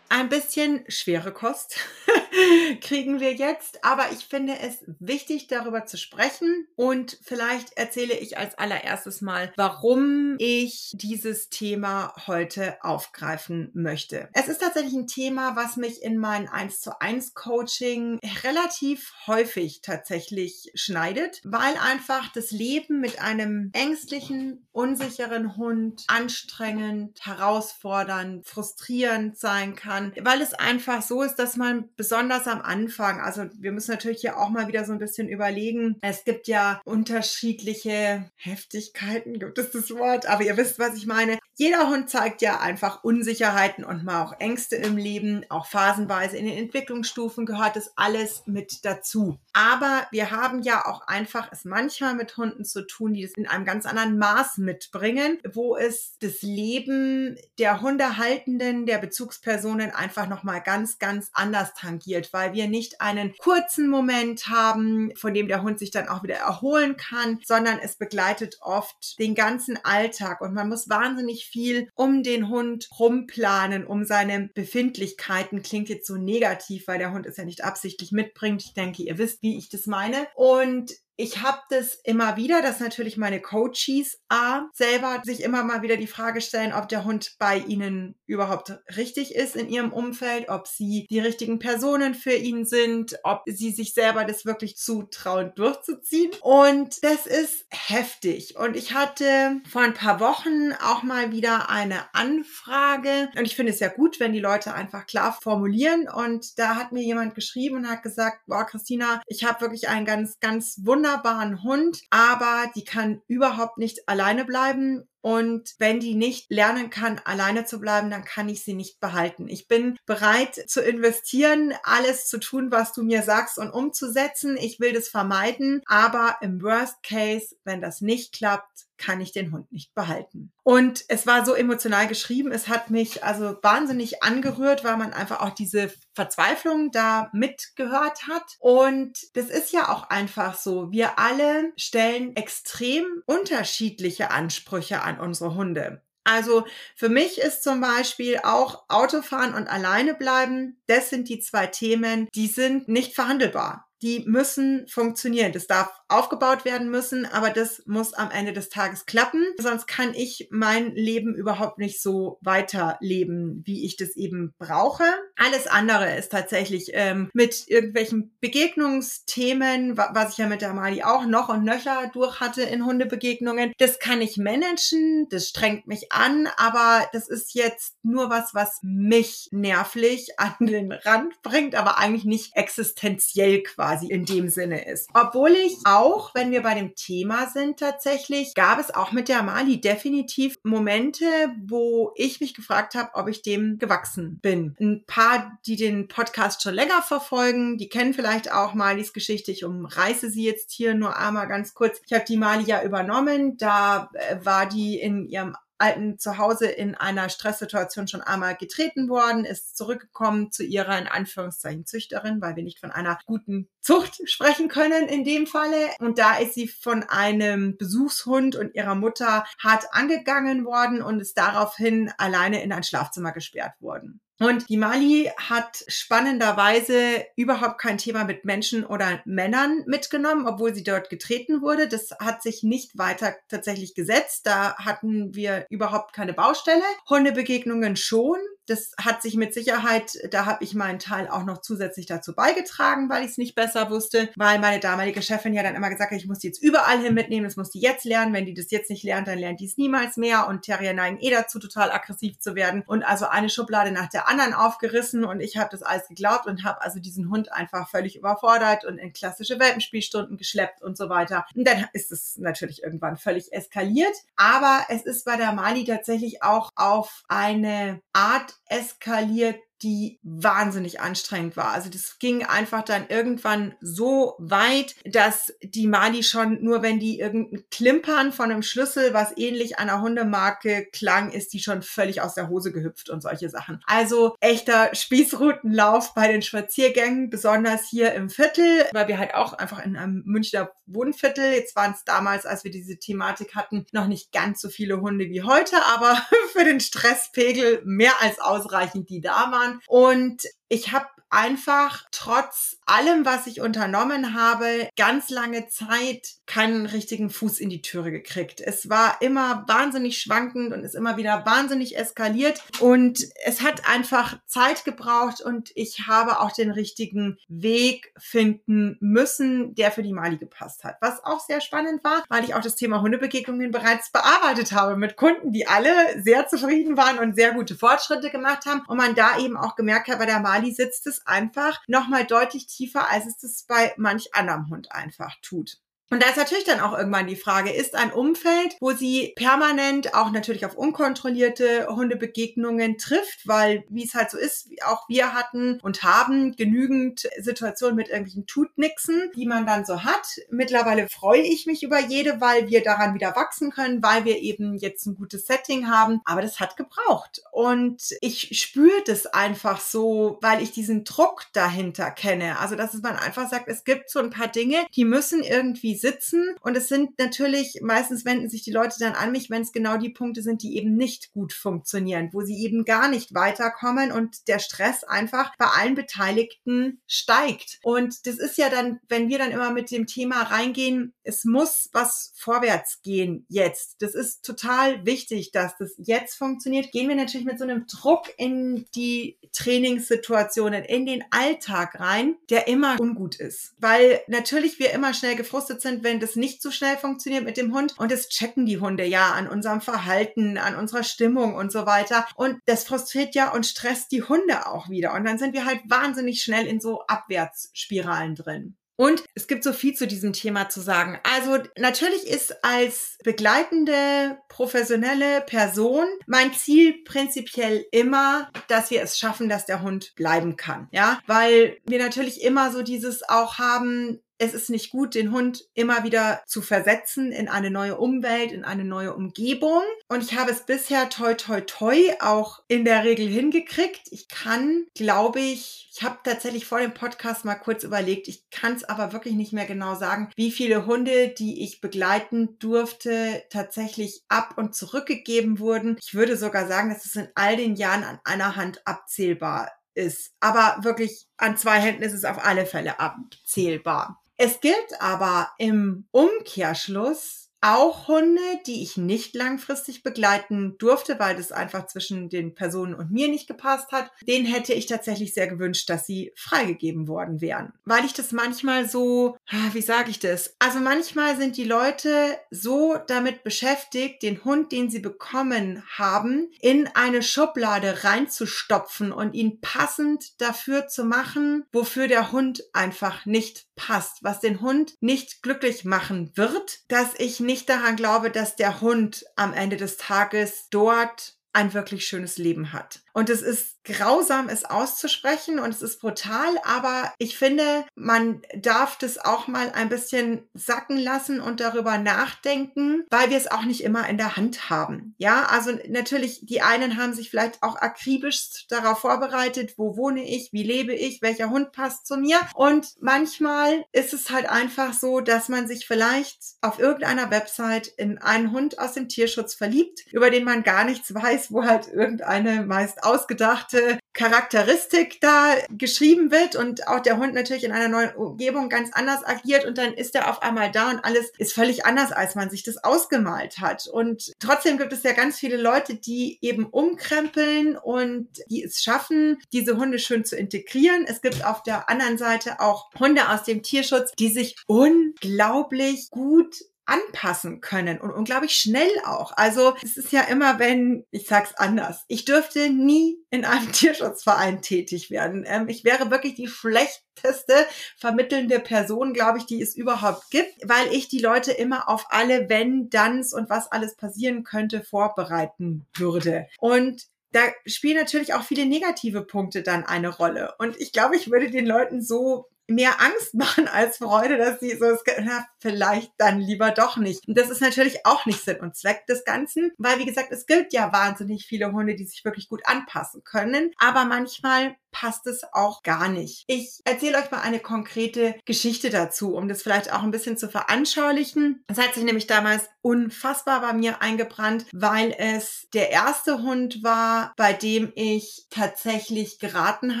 Ein 0.10 0.28
bisschen 0.28 0.84
schwere 0.88 1.32
Kost 1.32 1.78
kriegen 2.80 3.20
wir 3.20 3.34
jetzt, 3.34 3.84
aber 3.84 4.10
ich 4.12 4.26
finde 4.26 4.58
es 4.58 4.84
wichtig, 4.98 5.48
darüber 5.48 5.86
zu 5.86 5.96
sprechen 5.96 6.66
und 6.76 7.18
vielleicht 7.22 7.76
erzähle 7.76 8.14
ich 8.14 8.38
als 8.38 8.56
allererstes 8.58 9.20
mal, 9.20 9.52
warum 9.56 10.36
ich 10.38 10.92
dieses 10.94 11.48
Thema 11.48 12.12
heute 12.26 12.76
aufgreifen 12.82 13.70
möchte. 13.74 14.28
Es 14.32 14.48
ist 14.48 14.60
tatsächlich 14.60 14.94
ein 14.94 15.06
Thema, 15.06 15.56
was 15.56 15.76
mich 15.76 16.02
in 16.02 16.18
meinem 16.18 16.48
1 16.48 16.80
zu 16.80 17.00
1 17.00 17.34
Coaching 17.34 18.18
relativ 18.44 19.12
häufig 19.26 19.80
tatsächlich 19.82 20.70
schneidet, 20.74 21.40
weil 21.44 21.74
einfach 21.82 22.32
das 22.32 22.50
Leben 22.50 23.00
mit 23.00 23.20
einem 23.20 23.70
ängstlichen, 23.72 24.66
unsicheren 24.72 25.56
Hund 25.56 26.04
anstrengend, 26.08 27.24
herausfordernd, 27.24 28.46
frustrierend 28.46 29.38
sein 29.38 29.74
kann, 29.74 30.12
weil 30.20 30.40
es 30.40 30.54
einfach 30.54 31.02
so 31.02 31.22
ist, 31.22 31.36
dass 31.36 31.56
man 31.56 31.88
besonders 31.96 32.35
am 32.44 32.60
Anfang, 32.60 33.20
also 33.20 33.46
wir 33.58 33.72
müssen 33.72 33.92
natürlich 33.92 34.20
hier 34.20 34.38
auch 34.38 34.50
mal 34.50 34.68
wieder 34.68 34.84
so 34.84 34.92
ein 34.92 34.98
bisschen 34.98 35.28
überlegen, 35.28 35.96
es 36.02 36.24
gibt 36.24 36.48
ja 36.48 36.80
unterschiedliche 36.84 38.30
Heftigkeiten, 38.36 39.38
gibt 39.38 39.58
es 39.58 39.70
das 39.70 39.90
Wort, 39.90 40.26
aber 40.26 40.42
ihr 40.42 40.56
wisst, 40.56 40.78
was 40.78 40.96
ich 40.96 41.06
meine. 41.06 41.38
Jeder 41.58 41.88
Hund 41.88 42.10
zeigt 42.10 42.42
ja 42.42 42.60
einfach 42.60 43.02
Unsicherheiten 43.02 43.82
und 43.82 44.04
mal 44.04 44.22
auch 44.22 44.38
Ängste 44.40 44.76
im 44.76 44.98
Leben, 44.98 45.46
auch 45.48 45.64
phasenweise 45.64 46.36
in 46.36 46.44
den 46.44 46.58
Entwicklungsstufen 46.58 47.46
gehört 47.46 47.78
es 47.78 47.92
alles 47.96 48.42
mit 48.44 48.84
dazu. 48.84 49.38
Aber 49.54 50.06
wir 50.10 50.32
haben 50.32 50.60
ja 50.60 50.84
auch 50.84 51.06
einfach 51.06 51.48
es 51.50 51.64
manchmal 51.64 52.14
mit 52.14 52.36
Hunden 52.36 52.66
zu 52.66 52.86
tun, 52.86 53.14
die 53.14 53.22
das 53.22 53.32
in 53.32 53.48
einem 53.48 53.64
ganz 53.64 53.86
anderen 53.86 54.18
Maß 54.18 54.58
mitbringen, 54.58 55.38
wo 55.54 55.78
es 55.78 56.18
das 56.20 56.42
Leben 56.42 57.38
der 57.58 57.80
Hundehaltenden, 57.80 58.84
der 58.84 58.98
Bezugspersonen 58.98 59.92
einfach 59.92 60.28
nochmal 60.28 60.60
ganz, 60.60 60.98
ganz 60.98 61.30
anders 61.32 61.72
tangiert, 61.72 62.34
weil 62.34 62.52
wir 62.52 62.68
nicht 62.68 63.00
einen 63.00 63.34
kurzen 63.38 63.88
Moment 63.88 64.48
haben, 64.48 65.16
von 65.16 65.32
dem 65.32 65.48
der 65.48 65.62
Hund 65.62 65.78
sich 65.78 65.90
dann 65.90 66.08
auch 66.08 66.22
wieder 66.22 66.36
erholen 66.36 66.98
kann, 66.98 67.40
sondern 67.46 67.78
es 67.78 67.96
begleitet 67.96 68.58
oft 68.60 69.18
den 69.18 69.34
ganzen 69.34 69.82
Alltag 69.82 70.42
und 70.42 70.52
man 70.52 70.68
muss 70.68 70.90
wahnsinnig 70.90 71.45
viel 71.46 71.88
um 71.94 72.22
den 72.22 72.48
Hund 72.48 72.88
rumplanen, 72.98 73.86
um 73.86 74.04
seine 74.04 74.50
Befindlichkeiten. 74.54 75.62
Klingt 75.62 75.88
jetzt 75.88 76.06
so 76.06 76.16
negativ, 76.16 76.86
weil 76.88 76.98
der 76.98 77.12
Hund 77.12 77.26
es 77.26 77.36
ja 77.36 77.44
nicht 77.44 77.64
absichtlich 77.64 78.12
mitbringt. 78.12 78.62
Ich 78.62 78.74
denke, 78.74 79.02
ihr 79.02 79.18
wisst, 79.18 79.42
wie 79.42 79.56
ich 79.56 79.68
das 79.68 79.86
meine. 79.86 80.26
Und 80.34 80.92
ich 81.16 81.42
habe 81.42 81.60
das 81.70 81.94
immer 82.04 82.36
wieder, 82.36 82.60
dass 82.60 82.80
natürlich 82.80 83.16
meine 83.16 83.40
Coaches 83.40 84.18
A 84.28 84.64
selber 84.74 85.22
sich 85.24 85.42
immer 85.42 85.64
mal 85.64 85.80
wieder 85.80 85.96
die 85.96 86.06
Frage 86.06 86.42
stellen, 86.42 86.74
ob 86.74 86.88
der 86.88 87.04
Hund 87.04 87.36
bei 87.38 87.58
ihnen 87.58 88.16
überhaupt 88.26 88.78
richtig 88.96 89.34
ist 89.34 89.56
in 89.56 89.68
ihrem 89.68 89.92
Umfeld, 89.92 90.48
ob 90.48 90.66
sie 90.66 91.06
die 91.08 91.20
richtigen 91.20 91.58
Personen 91.58 92.14
für 92.14 92.34
ihn 92.34 92.66
sind, 92.66 93.18
ob 93.24 93.42
sie 93.46 93.70
sich 93.70 93.94
selber 93.94 94.24
das 94.24 94.44
wirklich 94.44 94.76
zutrauen 94.76 95.52
durchzuziehen. 95.54 96.32
Und 96.42 97.02
das 97.02 97.26
ist 97.26 97.66
heftig. 97.70 98.56
Und 98.56 98.76
ich 98.76 98.92
hatte 98.92 99.60
vor 99.70 99.82
ein 99.82 99.94
paar 99.94 100.20
Wochen 100.20 100.72
auch 100.84 101.02
mal 101.02 101.32
wieder 101.32 101.70
eine 101.70 102.14
Anfrage. 102.14 103.30
Und 103.36 103.46
ich 103.46 103.56
finde 103.56 103.72
es 103.72 103.80
ja 103.80 103.88
gut, 103.88 104.20
wenn 104.20 104.34
die 104.34 104.40
Leute 104.40 104.74
einfach 104.74 105.06
klar 105.06 105.36
formulieren. 105.40 106.08
Und 106.08 106.58
da 106.58 106.76
hat 106.76 106.92
mir 106.92 107.02
jemand 107.02 107.34
geschrieben 107.34 107.76
und 107.76 107.88
hat 107.88 108.02
gesagt, 108.02 108.42
boah, 108.46 108.66
Christina, 108.66 109.22
ich 109.26 109.44
habe 109.44 109.62
wirklich 109.62 109.88
einen 109.88 110.04
ganz, 110.04 110.38
ganz 110.40 110.80
wunderbaren 110.82 111.05
wunderbaren 111.06 111.62
Hund, 111.62 112.02
aber 112.10 112.70
die 112.74 112.84
kann 112.84 113.22
überhaupt 113.28 113.78
nicht 113.78 114.08
alleine 114.08 114.44
bleiben 114.44 115.08
und 115.26 115.74
wenn 115.80 115.98
die 115.98 116.14
nicht 116.14 116.52
lernen 116.52 116.88
kann, 116.88 117.20
alleine 117.24 117.64
zu 117.64 117.80
bleiben, 117.80 118.12
dann 118.12 118.24
kann 118.24 118.48
ich 118.48 118.62
sie 118.62 118.74
nicht 118.74 119.00
behalten. 119.00 119.48
Ich 119.48 119.66
bin 119.66 119.98
bereit 120.06 120.54
zu 120.70 120.80
investieren, 120.80 121.74
alles 121.82 122.28
zu 122.28 122.38
tun, 122.38 122.70
was 122.70 122.92
du 122.92 123.02
mir 123.02 123.24
sagst 123.24 123.58
und 123.58 123.72
umzusetzen. 123.72 124.56
Ich 124.56 124.78
will 124.78 124.92
das 124.92 125.08
vermeiden. 125.08 125.82
Aber 125.86 126.36
im 126.42 126.62
Worst 126.62 127.02
Case, 127.02 127.56
wenn 127.64 127.80
das 127.80 128.00
nicht 128.00 128.34
klappt, 128.34 128.86
kann 128.98 129.20
ich 129.20 129.32
den 129.32 129.52
Hund 129.52 129.70
nicht 129.72 129.94
behalten. 129.94 130.52
Und 130.62 131.04
es 131.08 131.26
war 131.26 131.44
so 131.44 131.54
emotional 131.54 132.08
geschrieben. 132.08 132.50
Es 132.50 132.68
hat 132.68 132.90
mich 132.90 133.22
also 133.22 133.56
wahnsinnig 133.62 134.22
angerührt, 134.22 134.84
weil 134.84 134.96
man 134.96 135.12
einfach 135.12 135.40
auch 135.40 135.50
diese 135.50 135.92
Verzweiflung 136.14 136.90
da 136.90 137.30
mitgehört 137.32 138.26
hat. 138.26 138.56
Und 138.58 139.16
das 139.34 139.46
ist 139.46 139.72
ja 139.72 139.90
auch 139.90 140.10
einfach 140.10 140.56
so. 140.58 140.90
Wir 140.90 141.18
alle 141.18 141.72
stellen 141.76 142.34
extrem 142.36 143.04
unterschiedliche 143.26 144.30
Ansprüche 144.30 145.02
an 145.02 145.15
unsere 145.20 145.54
Hunde. 145.54 146.02
Also 146.24 146.66
für 146.96 147.08
mich 147.08 147.38
ist 147.38 147.62
zum 147.62 147.80
Beispiel 147.80 148.40
auch 148.42 148.84
Autofahren 148.88 149.54
und 149.54 149.68
alleine 149.68 150.14
bleiben, 150.14 150.80
das 150.86 151.08
sind 151.08 151.28
die 151.28 151.38
zwei 151.38 151.68
Themen, 151.68 152.28
die 152.34 152.48
sind 152.48 152.88
nicht 152.88 153.14
verhandelbar 153.14 153.85
die 154.02 154.24
müssen 154.26 154.86
funktionieren. 154.88 155.52
Das 155.52 155.66
darf 155.66 155.90
aufgebaut 156.08 156.64
werden 156.64 156.90
müssen, 156.90 157.26
aber 157.26 157.50
das 157.50 157.82
muss 157.86 158.12
am 158.14 158.30
Ende 158.30 158.52
des 158.52 158.68
Tages 158.68 159.06
klappen. 159.06 159.44
Sonst 159.58 159.86
kann 159.86 160.14
ich 160.14 160.48
mein 160.50 160.94
Leben 160.94 161.34
überhaupt 161.34 161.78
nicht 161.78 162.00
so 162.02 162.38
weiterleben, 162.42 163.62
wie 163.64 163.84
ich 163.84 163.96
das 163.96 164.16
eben 164.16 164.54
brauche. 164.58 165.04
Alles 165.36 165.66
andere 165.66 166.16
ist 166.16 166.30
tatsächlich 166.30 166.90
ähm, 166.92 167.30
mit 167.32 167.64
irgendwelchen 167.68 168.36
Begegnungsthemen, 168.40 169.96
was 169.96 170.32
ich 170.32 170.38
ja 170.38 170.46
mit 170.46 170.60
der 170.60 170.74
Mali 170.74 171.02
auch 171.02 171.26
noch 171.26 171.48
und 171.48 171.64
nöcher 171.64 172.10
durch 172.12 172.40
hatte 172.40 172.62
in 172.62 172.84
Hundebegegnungen. 172.84 173.72
Das 173.78 173.98
kann 173.98 174.20
ich 174.20 174.36
managen, 174.36 175.26
das 175.30 175.48
strengt 175.48 175.86
mich 175.86 176.12
an, 176.12 176.48
aber 176.56 177.08
das 177.12 177.28
ist 177.28 177.54
jetzt 177.54 177.96
nur 178.02 178.30
was, 178.30 178.54
was 178.54 178.78
mich 178.82 179.48
nervlich 179.50 180.38
an 180.38 180.54
den 180.60 180.92
Rand 180.92 181.40
bringt, 181.42 181.74
aber 181.74 181.98
eigentlich 181.98 182.24
nicht 182.24 182.54
existenziell 182.54 183.62
quasi 183.62 183.85
quasi 183.86 184.08
in 184.08 184.24
dem 184.24 184.48
Sinne 184.48 184.84
ist. 184.84 185.08
Obwohl 185.14 185.50
ich 185.52 185.76
auch, 185.84 186.34
wenn 186.34 186.50
wir 186.50 186.62
bei 186.62 186.74
dem 186.74 186.94
Thema 186.96 187.46
sind 187.46 187.78
tatsächlich, 187.78 188.54
gab 188.54 188.80
es 188.80 188.92
auch 188.92 189.12
mit 189.12 189.28
der 189.28 189.42
Mali 189.42 189.80
definitiv 189.80 190.58
Momente, 190.64 191.24
wo 191.64 192.12
ich 192.16 192.40
mich 192.40 192.54
gefragt 192.54 192.94
habe, 192.96 193.10
ob 193.14 193.28
ich 193.28 193.42
dem 193.42 193.78
gewachsen 193.78 194.40
bin. 194.40 194.74
Ein 194.80 195.04
paar, 195.06 195.58
die 195.66 195.76
den 195.76 196.08
Podcast 196.08 196.62
schon 196.62 196.74
länger 196.74 197.00
verfolgen, 197.02 197.78
die 197.78 197.88
kennen 197.88 198.12
vielleicht 198.12 198.52
auch 198.52 198.74
Malis 198.74 199.12
Geschichte. 199.12 199.52
Ich 199.52 199.64
umreiße 199.64 200.30
sie 200.30 200.44
jetzt 200.44 200.72
hier 200.72 200.94
nur 200.94 201.16
einmal 201.16 201.46
ganz 201.46 201.74
kurz. 201.74 202.00
Ich 202.06 202.12
habe 202.12 202.24
die 202.26 202.36
Mali 202.36 202.64
ja 202.64 202.82
übernommen. 202.82 203.56
Da 203.56 204.10
äh, 204.14 204.44
war 204.44 204.66
die 204.66 204.98
in 204.98 205.28
ihrem 205.28 205.54
alten 205.78 206.18
Zuhause 206.18 206.66
in 206.66 206.94
einer 206.94 207.28
Stresssituation 207.28 208.08
schon 208.08 208.22
einmal 208.22 208.56
getreten 208.56 209.08
worden, 209.08 209.44
ist 209.44 209.76
zurückgekommen 209.76 210.50
zu 210.52 210.64
ihrer 210.64 210.98
in 210.98 211.06
Anführungszeichen 211.06 211.86
Züchterin, 211.86 212.40
weil 212.40 212.56
wir 212.56 212.62
nicht 212.62 212.80
von 212.80 212.90
einer 212.90 213.18
guten 213.26 213.68
Zucht 213.80 214.20
sprechen 214.28 214.68
können 214.68 215.08
in 215.08 215.24
dem 215.24 215.46
Falle. 215.46 215.90
Und 215.98 216.18
da 216.18 216.36
ist 216.36 216.54
sie 216.54 216.68
von 216.68 217.02
einem 217.04 217.76
Besuchshund 217.76 218.56
und 218.56 218.74
ihrer 218.74 218.94
Mutter 218.94 219.44
hart 219.62 219.86
angegangen 219.92 220.64
worden 220.64 221.02
und 221.02 221.20
ist 221.20 221.38
daraufhin 221.38 222.12
alleine 222.18 222.62
in 222.62 222.72
ein 222.72 222.82
Schlafzimmer 222.82 223.32
gesperrt 223.32 223.80
worden. 223.80 224.20
Und 224.38 224.68
die 224.68 224.76
Mali 224.76 225.30
hat 225.36 225.84
spannenderweise 225.88 227.24
überhaupt 227.36 227.80
kein 227.80 227.96
Thema 227.96 228.24
mit 228.24 228.44
Menschen 228.44 228.84
oder 228.84 229.22
Männern 229.24 229.84
mitgenommen, 229.86 230.46
obwohl 230.46 230.74
sie 230.74 230.84
dort 230.84 231.08
getreten 231.08 231.62
wurde. 231.62 231.88
Das 231.88 232.10
hat 232.20 232.42
sich 232.42 232.62
nicht 232.62 232.98
weiter 232.98 233.34
tatsächlich 233.48 233.94
gesetzt. 233.94 234.46
Da 234.46 234.76
hatten 234.76 235.34
wir 235.34 235.66
überhaupt 235.70 236.12
keine 236.12 236.34
Baustelle. 236.34 236.82
Hundebegegnungen 237.08 237.96
schon. 237.96 238.38
Das 238.66 238.92
hat 239.00 239.22
sich 239.22 239.36
mit 239.36 239.54
Sicherheit, 239.54 240.18
da 240.32 240.44
habe 240.44 240.64
ich 240.64 240.74
meinen 240.74 240.98
Teil 240.98 241.28
auch 241.28 241.44
noch 241.44 241.60
zusätzlich 241.60 242.06
dazu 242.06 242.34
beigetragen, 242.34 243.08
weil 243.08 243.22
ich 243.22 243.30
es 243.30 243.38
nicht 243.38 243.54
besser 243.54 243.90
wusste, 243.90 244.28
weil 244.34 244.58
meine 244.58 244.80
damalige 244.80 245.22
Chefin 245.22 245.54
ja 245.54 245.62
dann 245.62 245.76
immer 245.76 245.88
gesagt 245.88 246.10
hat, 246.10 246.18
ich 246.18 246.26
muss 246.26 246.40
die 246.40 246.48
jetzt 246.48 246.60
überall 246.60 247.00
hin 247.00 247.14
mitnehmen, 247.14 247.44
das 247.44 247.56
muss 247.56 247.70
die 247.70 247.78
jetzt 247.78 248.04
lernen. 248.04 248.34
Wenn 248.34 248.44
die 248.44 248.54
das 248.54 248.72
jetzt 248.72 248.90
nicht 248.90 249.04
lernt, 249.04 249.28
dann 249.28 249.38
lernt 249.38 249.60
die 249.60 249.66
es 249.66 249.76
niemals 249.76 250.16
mehr. 250.16 250.48
Und 250.48 250.62
Terrier 250.62 250.94
neigen 250.94 251.18
eh 251.20 251.30
dazu, 251.30 251.60
total 251.60 251.92
aggressiv 251.92 252.40
zu 252.40 252.56
werden. 252.56 252.82
Und 252.86 253.04
also 253.04 253.26
eine 253.26 253.48
Schublade 253.48 253.92
nach 253.92 254.08
der 254.08 254.25
anderen 254.26 254.54
aufgerissen 254.54 255.24
und 255.24 255.40
ich 255.40 255.56
habe 255.56 255.70
das 255.70 255.82
alles 255.82 256.08
geglaubt 256.08 256.46
und 256.46 256.64
habe 256.64 256.82
also 256.82 257.00
diesen 257.00 257.30
Hund 257.30 257.52
einfach 257.52 257.88
völlig 257.88 258.16
überfordert 258.16 258.84
und 258.84 258.98
in 258.98 259.12
klassische 259.12 259.58
Welpenspielstunden 259.58 260.36
geschleppt 260.36 260.82
und 260.82 260.96
so 260.96 261.08
weiter. 261.08 261.46
Und 261.54 261.66
dann 261.66 261.86
ist 261.92 262.12
es 262.12 262.36
natürlich 262.36 262.82
irgendwann 262.82 263.16
völlig 263.16 263.52
eskaliert. 263.52 264.14
Aber 264.36 264.84
es 264.88 265.02
ist 265.02 265.24
bei 265.24 265.36
der 265.36 265.52
Mali 265.52 265.84
tatsächlich 265.84 266.42
auch 266.42 266.70
auf 266.74 267.24
eine 267.28 268.00
Art 268.12 268.54
eskaliert, 268.68 269.56
die 269.82 270.18
wahnsinnig 270.22 271.00
anstrengend 271.00 271.56
war. 271.56 271.72
Also 271.72 271.90
das 271.90 272.18
ging 272.18 272.44
einfach 272.44 272.82
dann 272.82 273.08
irgendwann 273.08 273.74
so 273.80 274.34
weit, 274.38 274.94
dass 275.04 275.52
die 275.62 275.86
Mali 275.86 276.22
schon 276.22 276.62
nur 276.62 276.82
wenn 276.82 276.98
die 276.98 277.18
irgendein 277.18 277.64
Klimpern 277.70 278.32
von 278.32 278.50
einem 278.50 278.62
Schlüssel, 278.62 279.12
was 279.12 279.36
ähnlich 279.36 279.78
einer 279.78 280.00
Hundemarke 280.00 280.86
klang, 280.92 281.30
ist 281.30 281.52
die 281.52 281.60
schon 281.60 281.82
völlig 281.82 282.22
aus 282.22 282.34
der 282.34 282.48
Hose 282.48 282.72
gehüpft 282.72 283.10
und 283.10 283.22
solche 283.22 283.50
Sachen. 283.50 283.82
Also 283.86 284.34
echter 284.40 284.94
Spießrutenlauf 284.94 286.14
bei 286.14 286.28
den 286.28 286.42
Spaziergängen, 286.42 287.30
besonders 287.30 287.86
hier 287.88 288.14
im 288.14 288.30
Viertel, 288.30 288.86
weil 288.92 289.08
wir 289.08 289.18
halt 289.18 289.34
auch 289.34 289.52
einfach 289.52 289.84
in 289.84 289.96
einem 289.96 290.22
Münchner 290.24 290.70
Wohnviertel, 290.86 291.52
jetzt 291.52 291.74
waren 291.74 291.92
es 291.92 292.04
damals, 292.04 292.46
als 292.46 292.64
wir 292.64 292.70
diese 292.70 292.98
Thematik 292.98 293.56
hatten, 293.56 293.86
noch 293.92 294.06
nicht 294.06 294.32
ganz 294.32 294.60
so 294.60 294.68
viele 294.68 295.00
Hunde 295.00 295.26
wie 295.26 295.42
heute, 295.42 295.76
aber 295.86 296.20
für 296.52 296.64
den 296.64 296.80
Stresspegel 296.80 297.82
mehr 297.84 298.12
als 298.20 298.38
ausreichend, 298.38 299.10
die 299.10 299.20
da 299.20 299.50
waren 299.50 299.65
Und 299.86 300.42
ich 300.68 300.92
habe 300.92 301.08
einfach 301.30 302.04
trotz 302.10 302.75
allem, 302.86 303.24
was 303.24 303.46
ich 303.46 303.60
unternommen 303.60 304.34
habe, 304.34 304.88
ganz 304.96 305.30
lange 305.30 305.68
Zeit 305.68 306.36
keinen 306.46 306.86
richtigen 306.86 307.30
Fuß 307.30 307.58
in 307.58 307.68
die 307.68 307.82
Türe 307.82 308.12
gekriegt. 308.12 308.60
Es 308.60 308.88
war 308.88 309.20
immer 309.20 309.64
wahnsinnig 309.66 310.18
schwankend 310.18 310.72
und 310.72 310.84
ist 310.84 310.94
immer 310.94 311.16
wieder 311.16 311.44
wahnsinnig 311.44 311.98
eskaliert 311.98 312.62
und 312.80 313.26
es 313.44 313.62
hat 313.62 313.88
einfach 313.88 314.38
Zeit 314.46 314.84
gebraucht 314.84 315.40
und 315.40 315.72
ich 315.74 316.06
habe 316.06 316.40
auch 316.40 316.52
den 316.52 316.70
richtigen 316.70 317.38
Weg 317.48 318.12
finden 318.16 318.96
müssen, 319.00 319.74
der 319.74 319.90
für 319.90 320.04
die 320.04 320.12
Mali 320.12 320.36
gepasst 320.36 320.84
hat. 320.84 320.96
Was 321.00 321.24
auch 321.24 321.40
sehr 321.40 321.60
spannend 321.60 322.04
war, 322.04 322.24
weil 322.28 322.44
ich 322.44 322.54
auch 322.54 322.62
das 322.62 322.76
Thema 322.76 323.02
Hundebegegnungen 323.02 323.72
bereits 323.72 324.10
bearbeitet 324.10 324.72
habe 324.72 324.96
mit 324.96 325.16
Kunden, 325.16 325.52
die 325.52 325.66
alle 325.66 325.90
sehr 326.22 326.46
zufrieden 326.46 326.96
waren 326.96 327.18
und 327.18 327.34
sehr 327.34 327.52
gute 327.52 327.74
Fortschritte 327.74 328.30
gemacht 328.30 328.66
haben 328.66 328.82
und 328.86 328.96
man 328.96 329.16
da 329.16 329.38
eben 329.38 329.56
auch 329.56 329.74
gemerkt 329.74 330.08
hat, 330.08 330.18
bei 330.18 330.26
der 330.26 330.40
Mali 330.40 330.72
sitzt 330.72 331.06
es 331.08 331.26
einfach 331.26 331.80
nochmal 331.88 332.24
deutlich 332.24 332.68
tiefer, 332.76 333.10
als 333.10 333.26
es 333.26 333.38
das 333.38 333.64
bei 333.64 333.94
manch 333.96 334.34
anderem 334.34 334.68
Hund 334.70 334.92
einfach 334.92 335.34
tut. 335.42 335.80
Und 336.08 336.22
da 336.22 336.28
ist 336.28 336.36
natürlich 336.36 336.64
dann 336.64 336.80
auch 336.80 336.96
irgendwann 336.96 337.26
die 337.26 337.34
Frage, 337.34 337.70
ist 337.70 337.96
ein 337.96 338.12
Umfeld, 338.12 338.76
wo 338.80 338.92
sie 338.92 339.32
permanent 339.34 340.14
auch 340.14 340.30
natürlich 340.30 340.64
auf 340.64 340.76
unkontrollierte 340.76 341.88
Hundebegegnungen 341.88 342.96
trifft, 342.96 343.46
weil 343.46 343.84
wie 343.88 344.04
es 344.04 344.14
halt 344.14 344.30
so 344.30 344.38
ist, 344.38 344.68
auch 344.84 345.08
wir 345.08 345.34
hatten 345.34 345.80
und 345.80 346.04
haben 346.04 346.54
genügend 346.54 347.28
Situationen 347.38 347.96
mit 347.96 348.08
irgendwelchen 348.08 348.46
Tutnixen, 348.46 349.32
die 349.34 349.46
man 349.46 349.66
dann 349.66 349.84
so 349.84 350.04
hat. 350.04 350.26
Mittlerweile 350.48 351.08
freue 351.08 351.42
ich 351.42 351.66
mich 351.66 351.82
über 351.82 351.98
jede, 351.98 352.40
weil 352.40 352.68
wir 352.68 352.84
daran 352.84 353.14
wieder 353.14 353.34
wachsen 353.34 353.72
können, 353.72 354.00
weil 354.00 354.24
wir 354.24 354.38
eben 354.38 354.76
jetzt 354.76 355.06
ein 355.06 355.16
gutes 355.16 355.46
Setting 355.46 355.88
haben. 355.88 356.20
Aber 356.24 356.40
das 356.40 356.60
hat 356.60 356.76
gebraucht. 356.76 357.42
Und 357.50 358.14
ich 358.20 358.56
spüre 358.60 359.02
das 359.06 359.26
einfach 359.26 359.80
so, 359.80 360.38
weil 360.40 360.62
ich 360.62 360.70
diesen 360.70 361.02
Druck 361.02 361.46
dahinter 361.52 362.12
kenne. 362.12 362.60
Also, 362.60 362.76
dass 362.76 362.94
man 362.94 363.16
einfach 363.16 363.50
sagt, 363.50 363.66
es 363.66 363.82
gibt 363.82 364.08
so 364.08 364.20
ein 364.20 364.30
paar 364.30 364.48
Dinge, 364.48 364.86
die 364.94 365.04
müssen 365.04 365.42
irgendwie 365.42 365.95
sitzen. 365.96 366.56
Und 366.60 366.76
es 366.76 366.88
sind 366.88 367.18
natürlich, 367.18 367.80
meistens 367.82 368.24
wenden 368.24 368.48
sich 368.48 368.62
die 368.62 368.72
Leute 368.72 368.96
dann 368.98 369.14
an 369.14 369.32
mich, 369.32 369.50
wenn 369.50 369.62
es 369.62 369.72
genau 369.72 369.96
die 369.96 370.10
Punkte 370.10 370.42
sind, 370.42 370.62
die 370.62 370.76
eben 370.76 370.96
nicht 370.96 371.32
gut 371.32 371.52
funktionieren, 371.52 372.30
wo 372.32 372.42
sie 372.42 372.62
eben 372.64 372.84
gar 372.84 373.08
nicht 373.08 373.34
weiterkommen 373.34 374.12
und 374.12 374.48
der 374.48 374.58
Stress 374.58 375.04
einfach 375.04 375.52
bei 375.58 375.66
allen 375.66 375.94
Beteiligten 375.94 377.00
steigt. 377.06 377.78
Und 377.82 378.26
das 378.26 378.38
ist 378.38 378.58
ja 378.58 378.68
dann, 378.68 379.00
wenn 379.08 379.28
wir 379.28 379.38
dann 379.38 379.50
immer 379.50 379.70
mit 379.70 379.90
dem 379.90 380.06
Thema 380.06 380.42
reingehen, 380.42 381.14
es 381.22 381.44
muss 381.44 381.90
was 381.92 382.32
vorwärts 382.36 383.02
gehen 383.02 383.46
jetzt. 383.48 383.96
Das 384.00 384.14
ist 384.14 384.44
total 384.44 385.04
wichtig, 385.04 385.50
dass 385.52 385.76
das 385.78 385.94
jetzt 385.98 386.36
funktioniert. 386.36 386.92
Gehen 386.92 387.08
wir 387.08 387.16
natürlich 387.16 387.46
mit 387.46 387.58
so 387.58 387.64
einem 387.64 387.86
Druck 387.86 388.32
in 388.36 388.86
die 388.94 389.38
Trainingssituationen, 389.52 390.84
in 390.84 391.06
den 391.06 391.24
Alltag 391.30 391.98
rein, 391.98 392.36
der 392.50 392.68
immer 392.68 393.00
ungut 393.00 393.36
ist. 393.36 393.74
Weil 393.78 394.20
natürlich 394.28 394.78
wir 394.78 394.92
immer 394.92 395.14
schnell 395.14 395.36
gefrustet 395.36 395.80
sind, 395.86 396.04
wenn 396.04 396.20
das 396.20 396.36
nicht 396.36 396.60
so 396.60 396.70
schnell 396.70 396.96
funktioniert 396.96 397.44
mit 397.44 397.56
dem 397.56 397.72
Hund. 397.72 397.94
Und 397.98 398.10
das 398.10 398.28
checken 398.28 398.66
die 398.66 398.78
Hunde 398.78 399.04
ja 399.04 399.32
an 399.32 399.48
unserem 399.48 399.80
Verhalten, 399.80 400.58
an 400.58 400.76
unserer 400.76 401.04
Stimmung 401.04 401.54
und 401.54 401.70
so 401.70 401.86
weiter. 401.86 402.26
Und 402.34 402.58
das 402.66 402.84
frustriert 402.84 403.34
ja 403.34 403.52
und 403.52 403.66
stresst 403.66 404.12
die 404.12 404.22
Hunde 404.22 404.66
auch 404.66 404.88
wieder. 404.90 405.14
Und 405.14 405.24
dann 405.24 405.38
sind 405.38 405.54
wir 405.54 405.64
halt 405.64 405.80
wahnsinnig 405.88 406.42
schnell 406.42 406.66
in 406.66 406.80
so 406.80 407.02
Abwärtsspiralen 407.06 408.34
drin. 408.34 408.76
Und 408.96 409.24
es 409.34 409.46
gibt 409.46 409.62
so 409.62 409.74
viel 409.74 409.94
zu 409.94 410.06
diesem 410.06 410.32
Thema 410.32 410.70
zu 410.70 410.80
sagen. 410.80 411.20
Also 411.22 411.58
natürlich 411.76 412.26
ist 412.26 412.64
als 412.64 413.18
begleitende 413.22 414.38
professionelle 414.48 415.42
Person 415.42 416.06
mein 416.26 416.54
Ziel 416.54 417.04
prinzipiell 417.04 417.84
immer, 417.92 418.50
dass 418.68 418.90
wir 418.90 419.02
es 419.02 419.18
schaffen, 419.18 419.50
dass 419.50 419.66
der 419.66 419.82
Hund 419.82 420.14
bleiben 420.16 420.56
kann. 420.56 420.88
Ja, 420.92 421.20
weil 421.26 421.76
wir 421.84 421.98
natürlich 421.98 422.42
immer 422.42 422.72
so 422.72 422.82
dieses 422.82 423.22
auch 423.28 423.58
haben, 423.58 424.22
es 424.38 424.54
ist 424.54 424.70
nicht 424.70 424.90
gut, 424.90 425.14
den 425.14 425.32
Hund 425.32 425.64
immer 425.74 426.04
wieder 426.04 426.42
zu 426.46 426.62
versetzen 426.62 427.32
in 427.32 427.48
eine 427.48 427.70
neue 427.70 427.96
Umwelt, 427.96 428.52
in 428.52 428.64
eine 428.64 428.84
neue 428.84 429.14
Umgebung. 429.14 429.82
Und 430.08 430.22
ich 430.22 430.36
habe 430.36 430.50
es 430.50 430.64
bisher 430.64 431.08
toi 431.08 431.34
toi 431.34 431.60
toi 431.62 431.96
auch 432.20 432.62
in 432.68 432.84
der 432.84 433.04
Regel 433.04 433.26
hingekriegt. 433.26 434.02
Ich 434.10 434.28
kann, 434.28 434.86
glaube 434.94 435.40
ich, 435.40 435.88
ich 435.92 436.02
habe 436.02 436.18
tatsächlich 436.22 436.66
vor 436.66 436.80
dem 436.80 436.92
Podcast 436.92 437.44
mal 437.44 437.54
kurz 437.54 437.82
überlegt, 437.82 438.28
ich 438.28 438.50
kann 438.50 438.74
es 438.74 438.84
aber 438.84 439.12
wirklich 439.12 439.34
nicht 439.34 439.52
mehr 439.52 439.66
genau 439.66 439.94
sagen, 439.94 440.30
wie 440.36 440.50
viele 440.50 440.86
Hunde, 440.86 441.28
die 441.28 441.62
ich 441.64 441.80
begleiten 441.80 442.58
durfte, 442.58 443.44
tatsächlich 443.50 444.22
ab 444.28 444.54
und 444.56 444.74
zurückgegeben 444.74 445.58
wurden. 445.58 445.96
Ich 446.00 446.14
würde 446.14 446.36
sogar 446.36 446.68
sagen, 446.68 446.90
dass 446.90 447.06
es 447.06 447.16
in 447.16 447.28
all 447.34 447.56
den 447.56 447.76
Jahren 447.76 448.04
an 448.04 448.20
einer 448.24 448.56
Hand 448.56 448.86
abzählbar 448.86 449.72
ist. 449.94 450.32
Aber 450.40 450.76
wirklich 450.82 451.26
an 451.38 451.56
zwei 451.56 451.80
Händen 451.80 452.02
ist 452.02 452.12
es 452.12 452.24
auf 452.24 452.44
alle 452.44 452.66
Fälle 452.66 453.00
abzählbar. 453.00 454.22
Es 454.36 454.60
gilt 454.60 455.00
aber 455.00 455.50
im 455.58 456.06
Umkehrschluss, 456.10 457.46
auch 457.62 458.06
Hunde, 458.06 458.40
die 458.66 458.82
ich 458.82 458.96
nicht 458.96 459.34
langfristig 459.34 460.02
begleiten 460.02 460.76
durfte, 460.78 461.18
weil 461.18 461.36
das 461.36 461.52
einfach 461.52 461.86
zwischen 461.86 462.28
den 462.28 462.54
Personen 462.54 462.94
und 462.94 463.10
mir 463.10 463.28
nicht 463.28 463.48
gepasst 463.48 463.92
hat, 463.92 464.10
denen 464.26 464.46
hätte 464.46 464.72
ich 464.72 464.86
tatsächlich 464.86 465.34
sehr 465.34 465.48
gewünscht, 465.48 465.88
dass 465.90 466.06
sie 466.06 466.32
freigegeben 466.36 467.08
worden 467.08 467.40
wären. 467.40 467.72
Weil 467.84 468.04
ich 468.04 468.12
das 468.12 468.30
manchmal 468.32 468.88
so, 468.88 469.36
ah, 469.48 469.70
wie 469.72 469.82
sage 469.82 470.10
ich 470.10 470.20
das? 470.20 470.54
Also 470.58 470.78
manchmal 470.78 471.36
sind 471.36 471.56
die 471.56 471.64
Leute 471.64 472.38
so 472.50 472.96
damit 473.08 473.42
beschäftigt, 473.42 474.22
den 474.22 474.44
Hund, 474.44 474.70
den 474.70 474.90
sie 474.90 475.00
bekommen 475.00 475.82
haben, 475.96 476.50
in 476.60 476.88
eine 476.94 477.22
Schublade 477.22 478.04
reinzustopfen 478.04 479.12
und 479.12 479.34
ihn 479.34 479.60
passend 479.60 480.40
dafür 480.40 480.86
zu 480.88 481.04
machen, 481.04 481.64
wofür 481.72 482.06
der 482.06 482.32
Hund 482.32 482.62
einfach 482.72 483.26
nicht 483.26 483.65
passt, 483.76 484.24
was 484.24 484.40
den 484.40 484.60
Hund 484.60 484.94
nicht 485.00 485.42
glücklich 485.42 485.84
machen 485.84 486.32
wird, 486.34 486.80
dass 486.88 487.14
ich 487.18 487.40
nicht 487.40 487.68
daran 487.68 487.96
glaube, 487.96 488.30
dass 488.30 488.56
der 488.56 488.80
Hund 488.80 489.24
am 489.36 489.52
Ende 489.52 489.76
des 489.76 489.96
Tages 489.98 490.68
dort 490.70 491.35
ein 491.56 491.72
wirklich 491.72 492.06
schönes 492.06 492.36
Leben 492.36 492.74
hat. 492.74 493.00
Und 493.14 493.30
es 493.30 493.40
ist 493.40 493.76
grausam, 493.82 494.50
es 494.50 494.66
auszusprechen 494.66 495.58
und 495.58 495.70
es 495.70 495.80
ist 495.80 496.00
brutal, 496.02 496.50
aber 496.64 497.14
ich 497.18 497.38
finde, 497.38 497.86
man 497.94 498.42
darf 498.54 498.98
das 498.98 499.16
auch 499.16 499.46
mal 499.46 499.72
ein 499.72 499.88
bisschen 499.88 500.46
sacken 500.52 500.98
lassen 500.98 501.40
und 501.40 501.60
darüber 501.60 501.96
nachdenken, 501.96 503.04
weil 503.10 503.30
wir 503.30 503.38
es 503.38 503.50
auch 503.50 503.64
nicht 503.64 503.82
immer 503.82 504.06
in 504.08 504.18
der 504.18 504.36
Hand 504.36 504.68
haben. 504.68 505.14
Ja, 505.16 505.46
also 505.46 505.70
natürlich, 505.88 506.40
die 506.44 506.60
einen 506.60 506.98
haben 506.98 507.14
sich 507.14 507.30
vielleicht 507.30 507.62
auch 507.62 507.76
akribisch 507.76 508.66
darauf 508.68 508.98
vorbereitet, 508.98 509.74
wo 509.78 509.96
wohne 509.96 510.28
ich, 510.28 510.50
wie 510.52 510.64
lebe 510.64 510.92
ich, 510.92 511.22
welcher 511.22 511.48
Hund 511.48 511.72
passt 511.72 512.06
zu 512.06 512.18
mir. 512.18 512.38
Und 512.54 512.96
manchmal 513.00 513.84
ist 513.92 514.12
es 514.12 514.28
halt 514.28 514.46
einfach 514.46 514.92
so, 514.92 515.20
dass 515.20 515.48
man 515.48 515.66
sich 515.68 515.86
vielleicht 515.86 516.38
auf 516.60 516.78
irgendeiner 516.78 517.30
Website 517.30 517.86
in 517.96 518.18
einen 518.18 518.52
Hund 518.52 518.78
aus 518.78 518.92
dem 518.92 519.08
Tierschutz 519.08 519.54
verliebt, 519.54 520.04
über 520.12 520.28
den 520.28 520.44
man 520.44 520.62
gar 520.64 520.84
nichts 520.84 521.14
weiß, 521.14 521.45
wo 521.52 521.64
halt 521.64 521.88
irgendeine 521.92 522.64
meist 522.64 523.02
ausgedachte 523.02 523.98
Charakteristik 524.16 525.20
da 525.20 525.54
geschrieben 525.70 526.30
wird 526.30 526.56
und 526.56 526.88
auch 526.88 527.00
der 527.00 527.18
Hund 527.18 527.34
natürlich 527.34 527.64
in 527.64 527.72
einer 527.72 527.88
neuen 527.88 528.14
Umgebung 528.14 528.68
ganz 528.70 528.90
anders 528.92 529.24
agiert 529.24 529.66
und 529.66 529.76
dann 529.76 529.92
ist 529.92 530.14
er 530.14 530.30
auf 530.30 530.42
einmal 530.42 530.70
da 530.70 530.90
und 530.90 531.04
alles 531.04 531.30
ist 531.36 531.52
völlig 531.52 531.84
anders, 531.84 532.12
als 532.12 532.34
man 532.34 532.48
sich 532.48 532.62
das 532.62 532.82
ausgemalt 532.82 533.58
hat. 533.58 533.86
Und 533.86 534.32
trotzdem 534.40 534.78
gibt 534.78 534.92
es 534.94 535.02
ja 535.02 535.12
ganz 535.12 535.38
viele 535.38 535.58
Leute, 535.58 535.96
die 535.96 536.38
eben 536.40 536.64
umkrempeln 536.64 537.76
und 537.76 538.28
die 538.48 538.64
es 538.64 538.82
schaffen, 538.82 539.38
diese 539.52 539.76
Hunde 539.76 539.98
schön 539.98 540.24
zu 540.24 540.36
integrieren. 540.36 541.04
Es 541.06 541.20
gibt 541.20 541.44
auf 541.44 541.62
der 541.62 541.90
anderen 541.90 542.16
Seite 542.16 542.60
auch 542.60 542.90
Hunde 542.98 543.28
aus 543.28 543.42
dem 543.42 543.62
Tierschutz, 543.62 544.12
die 544.18 544.28
sich 544.28 544.56
unglaublich 544.66 546.08
gut 546.10 546.56
anpassen 546.86 547.60
können 547.60 548.00
und 548.00 548.10
unglaublich 548.10 548.54
schnell 548.54 548.90
auch. 549.04 549.32
Also 549.36 549.74
es 549.82 549.96
ist 549.96 550.12
ja 550.12 550.22
immer, 550.22 550.58
wenn, 550.58 551.04
ich 551.10 551.26
sag's 551.26 551.54
anders, 551.56 552.04
ich 552.08 552.24
dürfte 552.24 552.70
nie 552.70 553.18
in 553.30 553.44
einem 553.44 553.70
Tierschutzverein 553.72 554.62
tätig 554.62 555.10
werden. 555.10 555.44
Ähm, 555.46 555.68
ich 555.68 555.84
wäre 555.84 556.10
wirklich 556.10 556.34
die 556.34 556.48
schlechteste 556.48 557.54
vermittelnde 557.98 558.60
Person, 558.60 559.12
glaube 559.12 559.38
ich, 559.38 559.46
die 559.46 559.60
es 559.60 559.76
überhaupt 559.76 560.30
gibt, 560.30 560.54
weil 560.64 560.88
ich 560.92 561.08
die 561.08 561.20
Leute 561.20 561.52
immer 561.52 561.88
auf 561.88 562.06
alle 562.10 562.48
Wenn, 562.48 562.88
Danns 562.88 563.32
und 563.34 563.50
was 563.50 563.70
alles 563.70 563.96
passieren 563.96 564.44
könnte 564.44 564.82
vorbereiten 564.82 565.86
würde. 565.94 566.46
Und 566.58 567.06
da 567.32 567.40
spielen 567.66 567.96
natürlich 567.96 568.34
auch 568.34 568.42
viele 568.42 568.64
negative 568.64 569.22
Punkte 569.22 569.62
dann 569.62 569.84
eine 569.84 570.08
Rolle. 570.08 570.54
Und 570.58 570.80
ich 570.80 570.92
glaube, 570.92 571.16
ich 571.16 571.30
würde 571.30 571.50
den 571.50 571.66
Leuten 571.66 572.00
so 572.00 572.48
mehr 572.68 573.00
Angst 573.00 573.34
machen 573.34 573.68
als 573.68 573.98
Freude, 573.98 574.36
dass 574.36 574.60
sie 574.60 574.76
so, 574.76 574.86
na, 575.22 575.46
vielleicht 575.58 576.12
dann 576.18 576.40
lieber 576.40 576.70
doch 576.70 576.96
nicht. 576.96 577.26
Und 577.28 577.36
das 577.36 577.50
ist 577.50 577.60
natürlich 577.60 578.04
auch 578.06 578.26
nicht 578.26 578.42
Sinn 578.42 578.60
und 578.60 578.76
Zweck 578.76 579.06
des 579.06 579.24
Ganzen, 579.24 579.72
weil 579.78 579.98
wie 579.98 580.06
gesagt, 580.06 580.32
es 580.32 580.46
gilt 580.46 580.72
ja 580.72 580.92
wahnsinnig 580.92 581.46
viele 581.46 581.72
Hunde, 581.72 581.94
die 581.94 582.04
sich 582.04 582.24
wirklich 582.24 582.48
gut 582.48 582.62
anpassen 582.66 583.22
können, 583.24 583.72
aber 583.78 584.04
manchmal 584.04 584.76
passt 584.98 585.26
es 585.26 585.42
auch 585.52 585.82
gar 585.82 586.08
nicht. 586.08 586.44
Ich 586.46 586.80
erzähle 586.84 587.18
euch 587.18 587.30
mal 587.30 587.42
eine 587.42 587.60
konkrete 587.60 588.34
Geschichte 588.46 588.88
dazu, 588.88 589.34
um 589.34 589.46
das 589.46 589.62
vielleicht 589.62 589.92
auch 589.92 590.02
ein 590.02 590.10
bisschen 590.10 590.38
zu 590.38 590.48
veranschaulichen. 590.48 591.62
Das 591.66 591.76
hat 591.76 591.92
sich 591.92 592.04
nämlich 592.04 592.26
damals 592.26 592.64
unfassbar 592.80 593.60
bei 593.60 593.74
mir 593.74 594.00
eingebrannt, 594.00 594.64
weil 594.72 595.14
es 595.18 595.66
der 595.74 595.90
erste 595.90 596.42
Hund 596.42 596.82
war, 596.82 597.34
bei 597.36 597.52
dem 597.52 597.92
ich 597.94 598.46
tatsächlich 598.48 599.38
geraten 599.38 600.00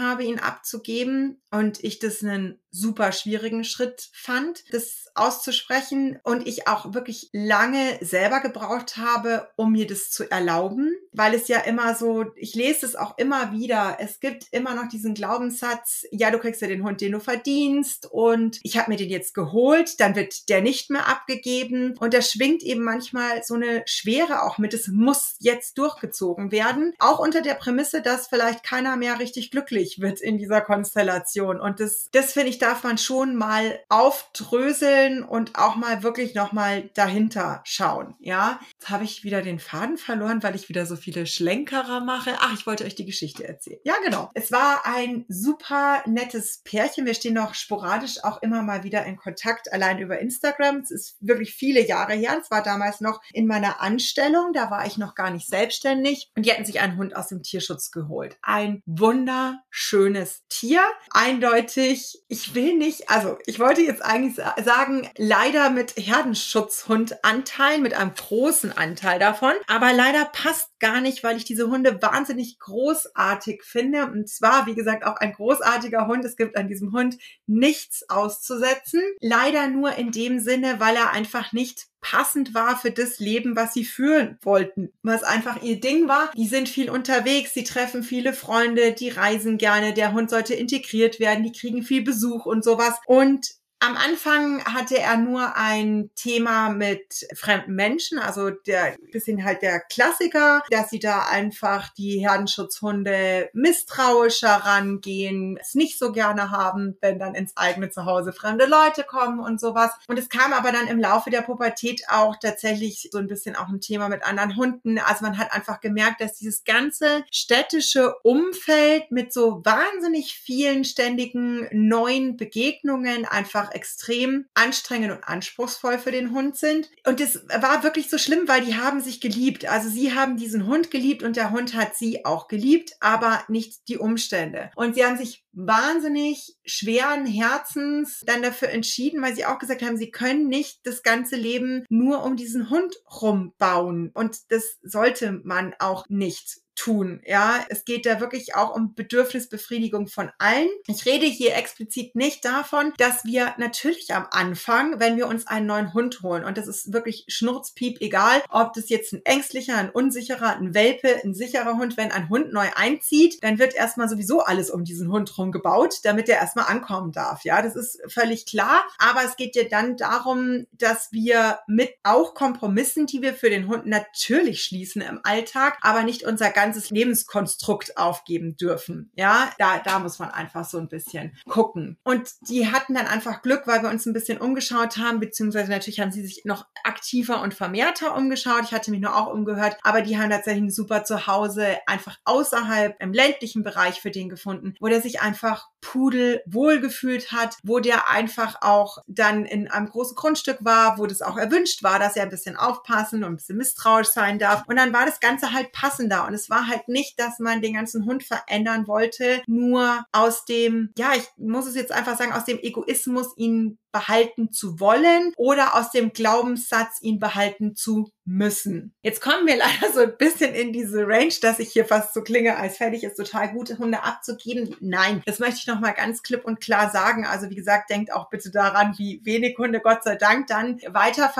habe, 0.00 0.24
ihn 0.24 0.38
abzugeben 0.38 1.42
und 1.50 1.84
ich 1.84 1.98
das 1.98 2.22
einen 2.22 2.58
super 2.70 3.12
schwierigen 3.12 3.64
Schritt 3.64 4.08
fand, 4.12 4.62
das 4.72 5.06
auszusprechen 5.14 6.18
und 6.22 6.46
ich 6.46 6.68
auch 6.68 6.92
wirklich 6.92 7.30
lange 7.32 7.98
selber 8.02 8.40
gebraucht 8.40 8.98
habe, 8.98 9.48
um 9.56 9.72
mir 9.72 9.86
das 9.86 10.10
zu 10.10 10.30
erlauben, 10.30 10.94
weil 11.12 11.34
es 11.34 11.48
ja 11.48 11.60
immer 11.60 11.94
so, 11.94 12.26
ich 12.36 12.54
lese 12.54 12.84
es 12.84 12.96
auch 12.96 13.16
immer 13.16 13.52
wieder, 13.52 13.96
es 13.98 14.20
gibt 14.20 14.46
immer 14.50 14.74
noch 14.74 14.85
diesen 14.92 15.14
Glaubenssatz, 15.14 16.04
ja, 16.10 16.30
du 16.30 16.38
kriegst 16.38 16.62
ja 16.62 16.68
den 16.68 16.84
Hund, 16.84 17.00
den 17.00 17.12
du 17.12 17.20
verdienst 17.20 18.06
und 18.10 18.58
ich 18.62 18.78
habe 18.78 18.90
mir 18.90 18.96
den 18.96 19.10
jetzt 19.10 19.34
geholt, 19.34 20.00
dann 20.00 20.16
wird 20.16 20.48
der 20.48 20.60
nicht 20.60 20.90
mehr 20.90 21.08
abgegeben 21.08 21.94
und 21.98 22.14
da 22.14 22.22
schwingt 22.22 22.62
eben 22.62 22.82
manchmal 22.82 23.42
so 23.42 23.54
eine 23.54 23.82
Schwere 23.86 24.42
auch 24.42 24.58
mit, 24.58 24.74
es 24.74 24.88
muss 24.88 25.36
jetzt 25.38 25.78
durchgezogen 25.78 26.52
werden, 26.52 26.94
auch 26.98 27.18
unter 27.18 27.42
der 27.42 27.54
Prämisse, 27.54 28.02
dass 28.02 28.28
vielleicht 28.28 28.62
keiner 28.62 28.96
mehr 28.96 29.18
richtig 29.18 29.50
glücklich 29.50 30.00
wird 30.00 30.20
in 30.20 30.38
dieser 30.38 30.60
Konstellation 30.60 31.60
und 31.60 31.80
das, 31.80 32.08
das 32.12 32.32
finde 32.32 32.50
ich 32.50 32.58
darf 32.58 32.84
man 32.84 32.98
schon 32.98 33.36
mal 33.36 33.78
aufdröseln 33.88 35.22
und 35.22 35.56
auch 35.56 35.76
mal 35.76 36.02
wirklich 36.02 36.34
nochmal 36.34 36.90
dahinter 36.94 37.60
schauen. 37.64 38.14
Ja, 38.18 38.60
jetzt 38.72 38.90
habe 38.90 39.04
ich 39.04 39.24
wieder 39.24 39.42
den 39.42 39.58
Faden 39.58 39.98
verloren, 39.98 40.42
weil 40.42 40.54
ich 40.54 40.68
wieder 40.68 40.86
so 40.86 40.96
viele 40.96 41.26
Schlenkerer 41.26 42.00
mache. 42.00 42.32
Ach, 42.38 42.52
ich 42.54 42.66
wollte 42.66 42.84
euch 42.84 42.94
die 42.94 43.04
Geschichte 43.04 43.46
erzählen. 43.46 43.80
Ja, 43.84 43.94
genau. 44.04 44.30
Es 44.34 44.52
war 44.52 44.65
ein 44.84 45.24
super 45.28 46.02
nettes 46.06 46.62
Pärchen. 46.64 47.06
Wir 47.06 47.14
stehen 47.14 47.34
noch 47.34 47.54
sporadisch 47.54 48.22
auch 48.24 48.42
immer 48.42 48.62
mal 48.62 48.84
wieder 48.84 49.04
in 49.04 49.16
Kontakt, 49.16 49.72
allein 49.72 49.98
über 49.98 50.18
Instagram. 50.18 50.78
Es 50.78 50.90
ist 50.90 51.16
wirklich 51.20 51.54
viele 51.54 51.86
Jahre 51.86 52.14
her. 52.14 52.38
Es 52.40 52.50
war 52.50 52.62
damals 52.62 53.00
noch 53.00 53.20
in 53.32 53.46
meiner 53.46 53.80
Anstellung. 53.80 54.52
Da 54.52 54.70
war 54.70 54.86
ich 54.86 54.98
noch 54.98 55.14
gar 55.14 55.30
nicht 55.30 55.48
selbstständig. 55.48 56.30
Und 56.36 56.46
die 56.46 56.52
hatten 56.52 56.64
sich 56.64 56.80
einen 56.80 56.96
Hund 56.96 57.16
aus 57.16 57.28
dem 57.28 57.42
Tierschutz 57.42 57.90
geholt. 57.90 58.36
Ein 58.42 58.82
wunderschönes 58.86 60.42
Tier. 60.48 60.82
Eindeutig, 61.10 62.22
ich 62.28 62.54
will 62.54 62.76
nicht, 62.76 63.08
also 63.08 63.38
ich 63.46 63.58
wollte 63.58 63.82
jetzt 63.82 64.02
eigentlich 64.04 64.36
sagen, 64.64 65.08
leider 65.16 65.70
mit 65.70 65.94
Herdenschutzhundanteil, 65.96 67.78
mit 67.78 67.94
einem 67.94 68.14
großen 68.14 68.76
Anteil 68.76 69.18
davon. 69.18 69.52
Aber 69.66 69.92
leider 69.92 70.24
passt 70.26 70.70
gar 70.78 71.00
nicht, 71.00 71.24
weil 71.24 71.36
ich 71.36 71.44
diese 71.44 71.68
Hunde 71.68 72.00
wahnsinnig 72.02 72.58
großartig 72.58 73.62
finde. 73.62 74.06
Und 74.06 74.28
zwar, 74.28 74.66
wie 74.66 74.74
gesagt, 74.74 75.04
auch 75.04 75.16
ein 75.16 75.32
großartiger 75.32 76.06
Hund. 76.06 76.24
Es 76.24 76.36
gibt 76.36 76.56
an 76.56 76.68
diesem 76.68 76.92
Hund 76.92 77.18
nichts 77.46 78.08
auszusetzen. 78.08 79.02
Leider 79.20 79.68
nur 79.68 79.94
in 79.96 80.10
dem 80.12 80.38
Sinne, 80.38 80.80
weil 80.80 80.96
er 80.96 81.12
einfach 81.12 81.52
nicht 81.52 81.86
passend 82.00 82.54
war 82.54 82.78
für 82.78 82.92
das 82.92 83.18
Leben, 83.18 83.56
was 83.56 83.74
sie 83.74 83.84
führen 83.84 84.38
wollten. 84.42 84.92
Was 85.02 85.24
einfach 85.24 85.62
ihr 85.62 85.80
Ding 85.80 86.06
war. 86.06 86.30
Die 86.36 86.46
sind 86.46 86.68
viel 86.68 86.88
unterwegs, 86.88 87.52
sie 87.52 87.64
treffen 87.64 88.04
viele 88.04 88.32
Freunde, 88.32 88.92
die 88.92 89.08
reisen 89.08 89.58
gerne, 89.58 89.92
der 89.92 90.12
Hund 90.12 90.30
sollte 90.30 90.54
integriert 90.54 91.18
werden, 91.18 91.42
die 91.42 91.52
kriegen 91.52 91.82
viel 91.82 92.02
Besuch 92.02 92.46
und 92.46 92.62
sowas. 92.62 92.94
Und 93.06 93.56
am 93.78 93.96
Anfang 93.96 94.64
hatte 94.64 94.98
er 94.98 95.16
nur 95.18 95.54
ein 95.56 96.10
Thema 96.16 96.70
mit 96.70 97.26
fremden 97.34 97.74
Menschen, 97.74 98.18
also 98.18 98.50
der 98.50 98.96
bisschen 99.12 99.44
halt 99.44 99.62
der 99.62 99.80
Klassiker, 99.80 100.62
dass 100.70 100.90
sie 100.90 100.98
da 100.98 101.26
einfach 101.26 101.90
die 101.90 102.18
Herdenschutzhunde 102.18 103.50
misstrauischer 103.52 104.48
rangehen, 104.48 105.58
es 105.60 105.74
nicht 105.74 105.98
so 105.98 106.12
gerne 106.12 106.50
haben, 106.50 106.96
wenn 107.00 107.18
dann 107.18 107.34
ins 107.34 107.56
eigene 107.56 107.90
Zuhause 107.90 108.32
fremde 108.32 108.66
Leute 108.66 109.04
kommen 109.04 109.40
und 109.40 109.60
sowas. 109.60 109.90
Und 110.08 110.18
es 110.18 110.28
kam 110.28 110.52
aber 110.52 110.72
dann 110.72 110.88
im 110.88 110.98
Laufe 110.98 111.30
der 111.30 111.42
Pubertät 111.42 112.02
auch 112.08 112.36
tatsächlich 112.36 113.08
so 113.12 113.18
ein 113.18 113.28
bisschen 113.28 113.56
auch 113.56 113.68
ein 113.68 113.80
Thema 113.80 114.08
mit 114.08 114.24
anderen 114.24 114.56
Hunden. 114.56 114.98
Also 114.98 115.24
man 115.24 115.38
hat 115.38 115.52
einfach 115.52 115.80
gemerkt, 115.80 116.20
dass 116.20 116.34
dieses 116.34 116.64
ganze 116.64 117.24
städtische 117.30 118.14
Umfeld 118.22 119.10
mit 119.10 119.32
so 119.32 119.62
wahnsinnig 119.64 120.38
vielen 120.38 120.84
ständigen 120.84 121.68
neuen 121.72 122.36
Begegnungen 122.36 123.24
einfach 123.26 123.65
einfach 123.66 123.74
extrem 123.74 124.46
anstrengend 124.54 125.12
und 125.12 125.24
anspruchsvoll 125.24 125.98
für 125.98 126.10
den 126.10 126.32
Hund 126.32 126.56
sind. 126.56 126.90
Und 127.06 127.20
es 127.20 127.44
war 127.48 127.82
wirklich 127.82 128.08
so 128.08 128.18
schlimm, 128.18 128.48
weil 128.48 128.64
die 128.64 128.76
haben 128.76 129.00
sich 129.00 129.20
geliebt. 129.20 129.66
Also 129.66 129.88
sie 129.88 130.14
haben 130.14 130.36
diesen 130.36 130.66
Hund 130.66 130.90
geliebt 130.90 131.22
und 131.22 131.36
der 131.36 131.50
Hund 131.50 131.74
hat 131.74 131.96
sie 131.96 132.24
auch 132.24 132.48
geliebt, 132.48 132.92
aber 133.00 133.44
nicht 133.48 133.88
die 133.88 133.98
Umstände. 133.98 134.70
Und 134.76 134.94
sie 134.94 135.04
haben 135.04 135.16
sich 135.16 135.44
wahnsinnig 135.52 136.56
schweren 136.64 137.26
Herzens 137.26 138.22
dann 138.26 138.42
dafür 138.42 138.68
entschieden, 138.68 139.22
weil 139.22 139.34
sie 139.34 139.46
auch 139.46 139.58
gesagt 139.58 139.82
haben, 139.82 139.96
sie 139.96 140.10
können 140.10 140.48
nicht 140.48 140.80
das 140.84 141.02
ganze 141.02 141.36
Leben 141.36 141.84
nur 141.88 142.24
um 142.24 142.36
diesen 142.36 142.70
Hund 142.70 142.94
rumbauen. 143.22 144.10
Und 144.12 144.50
das 144.50 144.76
sollte 144.82 145.40
man 145.44 145.74
auch 145.78 146.04
nicht 146.08 146.60
tun. 146.76 147.20
Ja, 147.24 147.64
es 147.68 147.84
geht 147.84 148.06
da 148.06 148.20
wirklich 148.20 148.54
auch 148.54 148.74
um 148.74 148.94
Bedürfnisbefriedigung 148.94 150.06
von 150.06 150.30
allen. 150.38 150.68
Ich 150.86 151.06
rede 151.06 151.26
hier 151.26 151.56
explizit 151.56 152.14
nicht 152.14 152.44
davon, 152.44 152.92
dass 152.98 153.24
wir 153.24 153.54
natürlich 153.58 154.14
am 154.14 154.26
Anfang, 154.30 155.00
wenn 155.00 155.16
wir 155.16 155.26
uns 155.26 155.46
einen 155.46 155.66
neuen 155.66 155.94
Hund 155.94 156.22
holen, 156.22 156.44
und 156.44 156.56
das 156.58 156.68
ist 156.68 156.92
wirklich 156.92 157.24
schnurzpiep 157.28 158.00
egal, 158.00 158.42
ob 158.50 158.74
das 158.74 158.88
jetzt 158.88 159.12
ein 159.12 159.22
ängstlicher, 159.24 159.76
ein 159.76 159.90
unsicherer, 159.90 160.56
ein 160.56 160.74
Welpe, 160.74 161.20
ein 161.24 161.34
sicherer 161.34 161.76
Hund, 161.76 161.96
wenn 161.96 162.12
ein 162.12 162.28
Hund 162.28 162.52
neu 162.52 162.68
einzieht, 162.76 163.42
dann 163.42 163.58
wird 163.58 163.74
erstmal 163.74 164.08
sowieso 164.08 164.40
alles 164.40 164.70
um 164.70 164.84
diesen 164.84 165.10
Hund 165.10 165.36
rum 165.38 165.52
gebaut, 165.52 166.00
damit 166.04 166.28
er 166.28 166.36
erstmal 166.36 166.66
ankommen 166.66 167.12
darf. 167.12 167.44
Ja, 167.44 167.62
das 167.62 167.74
ist 167.74 168.00
völlig 168.06 168.46
klar. 168.46 168.84
Aber 168.98 169.24
es 169.24 169.36
geht 169.36 169.56
ja 169.56 169.64
dann 169.64 169.96
darum, 169.96 170.66
dass 170.72 171.10
wir 171.10 171.60
mit 171.66 171.90
auch 172.02 172.34
Kompromissen, 172.34 173.06
die 173.06 173.22
wir 173.22 173.34
für 173.34 173.50
den 173.50 173.66
Hund 173.66 173.86
natürlich 173.86 174.62
schließen 174.62 175.02
im 175.02 175.20
Alltag, 175.24 175.78
aber 175.80 176.02
nicht 176.02 176.22
unser 176.22 176.50
ganzes 176.50 176.65
Lebenskonstrukt 176.90 177.96
aufgeben 177.96 178.56
dürfen. 178.56 179.10
Ja, 179.14 179.50
da, 179.58 179.78
da 179.78 179.98
muss 179.98 180.18
man 180.18 180.30
einfach 180.30 180.64
so 180.64 180.78
ein 180.78 180.88
bisschen 180.88 181.36
gucken. 181.48 181.98
Und 182.04 182.30
die 182.48 182.70
hatten 182.70 182.94
dann 182.94 183.06
einfach 183.06 183.42
Glück, 183.42 183.66
weil 183.66 183.82
wir 183.82 183.90
uns 183.90 184.06
ein 184.06 184.12
bisschen 184.12 184.38
umgeschaut 184.38 184.96
haben, 184.98 185.20
beziehungsweise 185.20 185.70
natürlich 185.70 186.00
haben 186.00 186.12
sie 186.12 186.24
sich 186.26 186.44
noch 186.44 186.66
aktiver 186.84 187.42
und 187.42 187.54
vermehrter 187.54 188.16
umgeschaut. 188.16 188.62
Ich 188.64 188.72
hatte 188.72 188.90
mich 188.90 189.00
nur 189.00 189.16
auch 189.16 189.32
umgehört, 189.32 189.76
aber 189.82 190.02
die 190.02 190.18
haben 190.18 190.30
tatsächlich 190.30 190.64
ein 190.64 190.70
super 190.70 191.04
Zuhause 191.04 191.78
einfach 191.86 192.18
außerhalb 192.24 192.96
im 193.00 193.12
ländlichen 193.12 193.62
Bereich 193.62 194.00
für 194.00 194.10
den 194.10 194.28
gefunden, 194.28 194.74
wo 194.80 194.88
der 194.88 195.00
sich 195.00 195.20
einfach 195.20 195.68
Pudel 195.80 196.42
wohlgefühlt 196.46 197.32
hat, 197.32 197.56
wo 197.62 197.78
der 197.78 198.10
einfach 198.10 198.56
auch 198.60 198.98
dann 199.06 199.44
in 199.44 199.68
einem 199.70 199.88
großen 199.88 200.16
Grundstück 200.16 200.58
war, 200.60 200.98
wo 200.98 201.06
das 201.06 201.22
auch 201.22 201.36
erwünscht 201.36 201.82
war, 201.82 201.98
dass 201.98 202.16
er 202.16 202.24
ein 202.24 202.30
bisschen 202.30 202.56
aufpassen 202.56 203.22
und 203.22 203.32
ein 203.32 203.36
bisschen 203.36 203.56
misstrauisch 203.56 204.08
sein 204.08 204.38
darf. 204.38 204.64
Und 204.66 204.76
dann 204.76 204.92
war 204.92 205.06
das 205.06 205.20
Ganze 205.20 205.52
halt 205.52 205.72
passender 205.72 206.26
und 206.26 206.34
es 206.34 206.50
war 206.50 206.55
war 206.56 206.68
halt 206.68 206.88
nicht, 206.88 207.20
dass 207.20 207.38
man 207.38 207.60
den 207.60 207.74
ganzen 207.74 208.06
Hund 208.06 208.24
verändern 208.24 208.86
wollte, 208.86 209.42
nur 209.46 210.04
aus 210.12 210.46
dem, 210.46 210.90
ja, 210.96 211.12
ich 211.14 211.24
muss 211.36 211.66
es 211.66 211.74
jetzt 211.74 211.92
einfach 211.92 212.16
sagen, 212.16 212.32
aus 212.32 212.46
dem 212.46 212.58
Egoismus, 212.58 213.36
ihn 213.36 213.78
behalten 213.92 214.52
zu 214.52 214.80
wollen 214.80 215.32
oder 215.36 215.74
aus 215.74 215.90
dem 215.90 216.12
Glaubenssatz, 216.12 217.00
ihn 217.00 217.18
behalten 217.18 217.74
zu 217.74 218.10
müssen. 218.26 218.92
Jetzt 219.02 219.20
kommen 219.20 219.46
wir 219.46 219.56
leider 219.56 219.92
so 219.92 220.00
ein 220.00 220.16
bisschen 220.18 220.54
in 220.54 220.72
diese 220.72 221.06
Range, 221.06 221.32
dass 221.40 221.58
ich 221.58 221.72
hier 221.72 221.84
fast 221.84 222.12
so 222.12 222.22
klinge, 222.22 222.56
als 222.56 222.80
ich 222.80 223.04
es 223.04 223.14
total 223.14 223.52
gut, 223.52 223.78
Hunde 223.78 224.02
abzugeben. 224.02 224.76
Nein, 224.80 225.22
das 225.24 225.38
möchte 225.38 225.56
ich 225.60 225.66
nochmal 225.66 225.94
ganz 225.94 226.22
klipp 226.22 226.44
und 226.44 226.60
klar 226.60 226.90
sagen. 226.90 227.24
Also 227.24 227.48
wie 227.50 227.54
gesagt, 227.54 227.90
denkt 227.90 228.12
auch 228.12 228.28
bitte 228.28 228.50
daran, 228.50 228.94
wie 228.98 229.20
wenig 229.24 229.56
Hunde 229.58 229.80
Gott 229.80 230.04
sei 230.04 230.16
Dank 230.16 230.48
dann 230.48 230.80
weiter 230.88 231.32